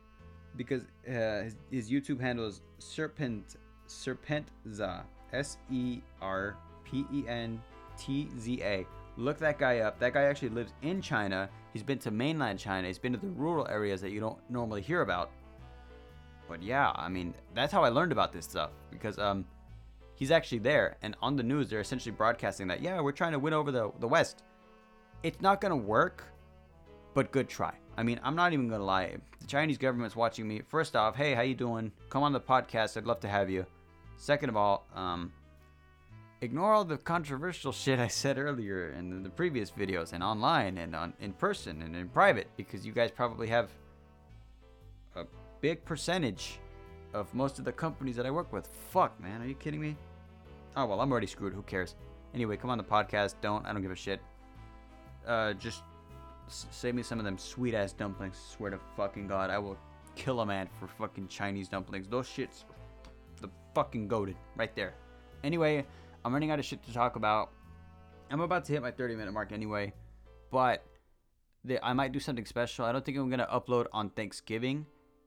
because 0.57 0.83
uh, 1.09 1.43
his, 1.43 1.57
his, 1.71 1.91
YouTube 1.91 2.21
handle 2.21 2.47
is 2.47 2.63
Serpent 2.79 3.57
Serpentza 3.87 5.05
S 5.33 5.59
E 5.71 6.01
R 6.21 6.57
P 6.85 7.07
E 7.13 7.25
N 7.27 7.63
T 7.97 8.29
Z 8.39 8.61
A. 8.63 8.87
Look 9.17 9.39
that 9.39 9.59
guy 9.59 9.79
up. 9.81 9.99
That 9.99 10.15
guy 10.15 10.25
actually 10.25 10.51
lives 10.51 10.75
in 10.83 11.01
China. 11.03 11.49
He's 11.73 11.83
been 11.83 11.99
to 12.01 12.11
mainland 12.11 12.59
China. 12.59 12.87
He's 12.87 12.99
been 12.99 13.13
to 13.13 13.19
the 13.19 13.29
rural 13.29 13.67
areas 13.69 14.01
that 14.01 14.11
you 14.11 14.21
don't 14.21 14.39
normally 14.51 14.83
hear 14.83 15.01
about. 15.01 15.31
But 16.49 16.63
yeah, 16.63 16.93
I 16.95 17.09
mean, 17.09 17.35
that's 17.55 17.73
how 17.73 17.83
I 17.83 17.89
learned 17.89 18.13
about 18.13 18.33
this 18.33 18.45
stuff 18.45 18.71
because 18.91 19.19
um 19.19 19.45
he's 20.15 20.31
actually 20.31 20.59
there 20.59 20.97
and 21.03 21.17
on 21.23 21.37
the 21.37 21.43
news 21.43 21.69
they're 21.69 21.81
essentially 21.81 22.13
broadcasting 22.13 22.67
that 22.69 22.83
yeah, 22.83 23.01
we're 23.01 23.13
trying 23.13 23.33
to 23.33 23.39
win 23.39 23.53
over 23.53 23.71
the 23.71 23.91
the 24.01 24.09
west. 24.09 24.43
It's 25.23 25.41
not 25.41 25.61
going 25.61 25.71
to 25.71 25.77
work, 25.77 26.25
but 27.15 27.33
good 27.33 27.49
try. 27.49 27.75
I 27.99 28.05
mean, 28.05 28.21
I'm 28.23 28.37
not 28.37 28.53
even 28.53 28.69
gonna 28.69 28.85
lie. 28.85 29.17
The 29.41 29.47
Chinese 29.49 29.77
government's 29.77 30.15
watching 30.15 30.47
me. 30.47 30.63
First 30.69 30.95
off, 30.95 31.17
hey, 31.17 31.35
how 31.35 31.43
you 31.43 31.57
doing? 31.57 31.91
Come 32.11 32.23
on 32.23 32.33
the 32.33 32.41
podcast. 32.41 32.97
I'd 32.97 33.07
love 33.07 33.19
to 33.21 33.29
have 33.29 33.51
you. 33.51 33.67
Second 34.17 34.51
of 34.51 34.57
all, 34.57 34.87
um, 34.95 35.33
ignore 36.41 36.73
all 36.73 36.85
the 36.85 36.97
controversial 36.97 37.73
shit 37.83 37.99
I 37.99 38.07
said 38.07 38.39
earlier 38.39 38.91
in 38.93 39.25
the 39.25 39.31
previous 39.31 39.73
videos 39.73 40.13
and 40.13 40.23
online 40.23 40.79
and 40.79 40.95
on 40.95 41.13
in 41.19 41.33
person 41.33 41.83
and 41.83 41.97
in 41.97 42.09
private 42.09 42.47
because 42.57 42.87
you 42.87 42.93
guys 42.93 43.11
probably 43.11 43.49
have 43.49 43.71
a 45.17 45.25
big 45.61 45.85
percentage 45.85 46.61
of 47.13 47.35
most 47.35 47.59
of 47.59 47.65
the 47.65 47.73
companies 47.73 48.15
that 48.15 48.27
I 48.27 48.31
work 48.31 48.53
with. 48.53 48.69
Fuck, 48.91 49.21
man, 49.21 49.43
are 49.43 49.47
you 49.47 49.57
kidding 49.57 49.81
me? 49.81 49.97
Oh 50.77 50.87
well, 50.87 51.01
I'm 51.01 51.11
already 51.11 51.27
screwed. 51.27 51.53
Who 51.53 51.63
cares? 51.63 51.97
Anyway, 52.33 52.57
come 52.57 52.71
on 52.71 52.79
the 52.79 52.85
podcast. 52.85 53.35
Don't. 53.41 53.67
I 53.67 53.73
don't 53.73 53.83
give 53.83 53.91
a 53.91 53.97
shit. 53.97 54.21
Uh, 55.29 55.53
just 55.53 55.83
save 56.49 56.95
me 56.95 57.03
some 57.03 57.19
of 57.19 57.25
them 57.25 57.37
sweet 57.37 57.75
ass 57.75 57.93
dumplings. 57.93 58.37
Swear 58.57 58.71
to 58.71 58.79
fucking 58.97 59.29
God, 59.29 59.51
I 59.51 59.59
will 59.59 59.77
kill 60.17 60.41
a 60.41 60.47
man 60.47 60.69
for 60.81 60.89
fucking 60.89 61.29
Chinese 61.29 61.69
dumplings. 61.69 62.09
Those 62.09 62.27
shits, 62.27 62.65
the 63.41 63.51
fucking 63.75 64.09
goaded 64.09 64.37
right 64.57 64.75
there. 64.75 64.95
Anyway, 65.45 65.85
I'm 66.25 66.33
running 66.33 66.51
out 66.51 66.59
of 66.59 66.65
shit 66.65 66.83
to 66.85 66.93
talk 66.93 67.17
about. 67.17 67.51
I'm 68.31 68.41
about 68.41 68.65
to 68.67 68.73
hit 68.73 68.83
my 68.83 68.91
30 68.91 69.17
minute 69.17 69.33
mark 69.33 69.53
anyway, 69.53 69.93
but 70.51 70.85
the, 71.65 71.85
I 71.85 71.93
might 71.93 72.13
do 72.13 72.21
something 72.21 72.47
special. 72.47 72.85
I 72.85 72.93
don't 72.93 73.05
think 73.05 73.19
I'm 73.19 73.31
gonna 73.31 73.49
upload 73.53 73.87
on 73.93 74.11
Thanksgiving, 74.11 74.87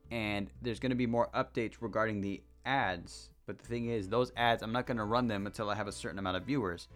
and 0.09 0.49
there's 0.61 0.79
gonna 0.79 0.95
be 0.95 1.07
more 1.07 1.29
updates 1.33 1.75
regarding 1.79 2.21
the 2.21 2.41
ads. 2.65 3.29
But 3.45 3.59
the 3.59 3.67
thing 3.67 3.87
is, 3.87 4.09
those 4.09 4.31
ads, 4.35 4.63
I'm 4.63 4.71
not 4.71 4.87
gonna 4.87 5.05
run 5.05 5.27
them 5.27 5.45
until 5.45 5.69
I 5.69 5.75
have 5.75 5.87
a 5.87 5.91
certain 5.91 6.19
amount 6.19 6.37
of 6.37 6.43
viewers 6.43 6.87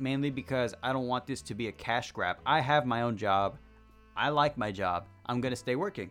mainly 0.00 0.30
because 0.30 0.74
I 0.82 0.92
don't 0.92 1.06
want 1.06 1.26
this 1.26 1.42
to 1.42 1.54
be 1.54 1.68
a 1.68 1.72
cash 1.72 2.12
grab. 2.12 2.38
I 2.46 2.60
have 2.60 2.86
my 2.86 3.02
own 3.02 3.16
job. 3.16 3.58
I 4.16 4.28
like 4.30 4.58
my 4.58 4.72
job. 4.72 5.06
I'm 5.26 5.40
going 5.40 5.52
to 5.52 5.56
stay 5.56 5.76
working. 5.76 6.10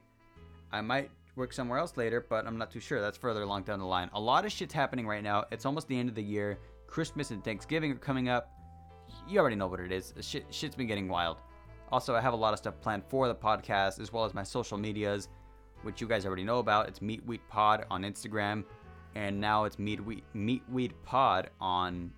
I 0.72 0.82
might 0.82 1.12
work 1.36 1.54
somewhere 1.54 1.80
else 1.80 1.98
later, 1.98 2.26
but 2.30 2.46
I'm 2.46 2.58
not 2.58 2.72
too 2.72 2.80
sure. 2.80 3.02
That's 3.02 3.18
further 3.18 3.44
along 3.44 3.64
down 3.64 3.80
the 3.80 3.86
line. 3.86 4.10
A 4.14 4.20
lot 4.20 4.46
of 4.46 4.52
shit's 4.52 4.74
happening 4.74 5.08
right 5.08 5.24
now. 5.24 5.46
It's 5.52 5.66
almost 5.66 5.88
the 5.88 5.98
end 5.98 6.10
of 6.10 6.16
the 6.16 6.24
year. 6.24 6.58
Christmas 6.88 7.32
and 7.32 7.44
Thanksgiving 7.44 7.92
are 7.92 7.96
coming 7.96 8.30
up. 8.30 8.52
You 9.28 9.40
already 9.40 9.56
know 9.56 9.68
what 9.68 9.80
it 9.80 9.92
is. 9.92 10.14
Shit, 10.22 10.46
shit's 10.50 10.76
been 10.76 10.88
getting 10.88 11.08
wild. 11.08 11.38
Also, 11.92 12.16
I 12.16 12.22
have 12.22 12.34
a 12.34 12.38
lot 12.38 12.54
of 12.54 12.60
stuff 12.60 12.80
planned 12.82 13.04
for 13.10 13.28
the 13.28 13.36
podcast 13.36 14.00
as 14.00 14.14
well 14.14 14.26
as 14.26 14.34
my 14.34 14.44
social 14.44 14.78
medias, 14.78 15.28
which 15.84 16.02
you 16.02 16.08
guys 16.08 16.26
already 16.26 16.44
know 16.44 16.60
about. 16.60 16.88
It's 16.88 17.00
Meatweed 17.00 17.40
Pod 17.50 17.86
on 17.90 18.04
Instagram. 18.04 18.64
and 19.16 19.40
now 19.40 19.64
it's 19.64 19.78
Meatweed 19.78 20.22
Meatweed 20.36 20.92
Pod 21.04 21.50
on 21.60 22.12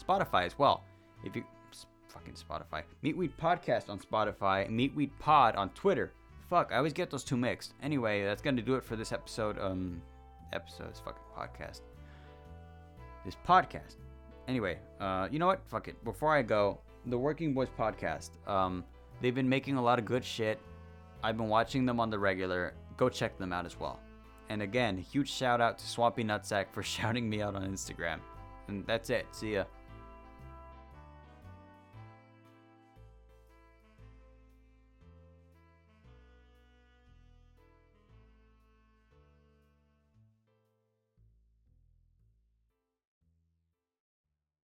Spotify 0.00 0.46
as 0.46 0.56
well. 0.58 0.84
If 1.24 1.36
you 1.36 1.44
fucking 2.08 2.34
Spotify, 2.34 2.82
Meatweed 3.04 3.32
Podcast 3.40 3.88
on 3.88 3.98
Spotify, 3.98 4.68
Meatweed 4.68 5.10
Pod 5.18 5.54
on 5.56 5.70
Twitter. 5.70 6.12
Fuck, 6.48 6.70
I 6.72 6.76
always 6.76 6.92
get 6.92 7.10
those 7.10 7.24
two 7.24 7.36
mixed. 7.36 7.74
Anyway, 7.82 8.24
that's 8.24 8.42
gonna 8.42 8.62
do 8.62 8.74
it 8.74 8.84
for 8.84 8.96
this 8.96 9.12
episode. 9.12 9.58
Um, 9.58 10.02
episode, 10.52 10.84
episodes, 10.88 11.00
fucking 11.04 11.22
podcast. 11.36 11.80
This 13.24 13.36
podcast. 13.46 13.96
Anyway, 14.48 14.78
uh, 15.00 15.28
you 15.30 15.38
know 15.38 15.46
what? 15.46 15.60
Fuck 15.68 15.88
it. 15.88 16.02
Before 16.04 16.34
I 16.34 16.42
go, 16.42 16.80
the 17.06 17.18
Working 17.18 17.54
Boys 17.54 17.68
podcast. 17.78 18.30
Um, 18.48 18.84
they've 19.20 19.34
been 19.34 19.48
making 19.48 19.76
a 19.76 19.82
lot 19.82 19.98
of 19.98 20.04
good 20.04 20.24
shit. 20.24 20.58
I've 21.22 21.36
been 21.36 21.48
watching 21.48 21.86
them 21.86 22.00
on 22.00 22.10
the 22.10 22.18
regular. 22.18 22.74
Go 22.96 23.08
check 23.08 23.38
them 23.38 23.52
out 23.52 23.66
as 23.66 23.78
well. 23.78 24.00
And 24.48 24.62
again, 24.62 24.98
huge 24.98 25.30
shout 25.30 25.60
out 25.60 25.78
to 25.78 25.86
Swampy 25.86 26.24
Nutsack 26.24 26.70
for 26.72 26.82
shouting 26.94 27.28
me 27.28 27.42
out 27.42 27.54
on 27.54 27.62
Instagram. 27.70 28.18
And 28.68 28.84
that's 28.86 29.10
it. 29.10 29.26
See 29.30 29.54
ya. 29.54 29.64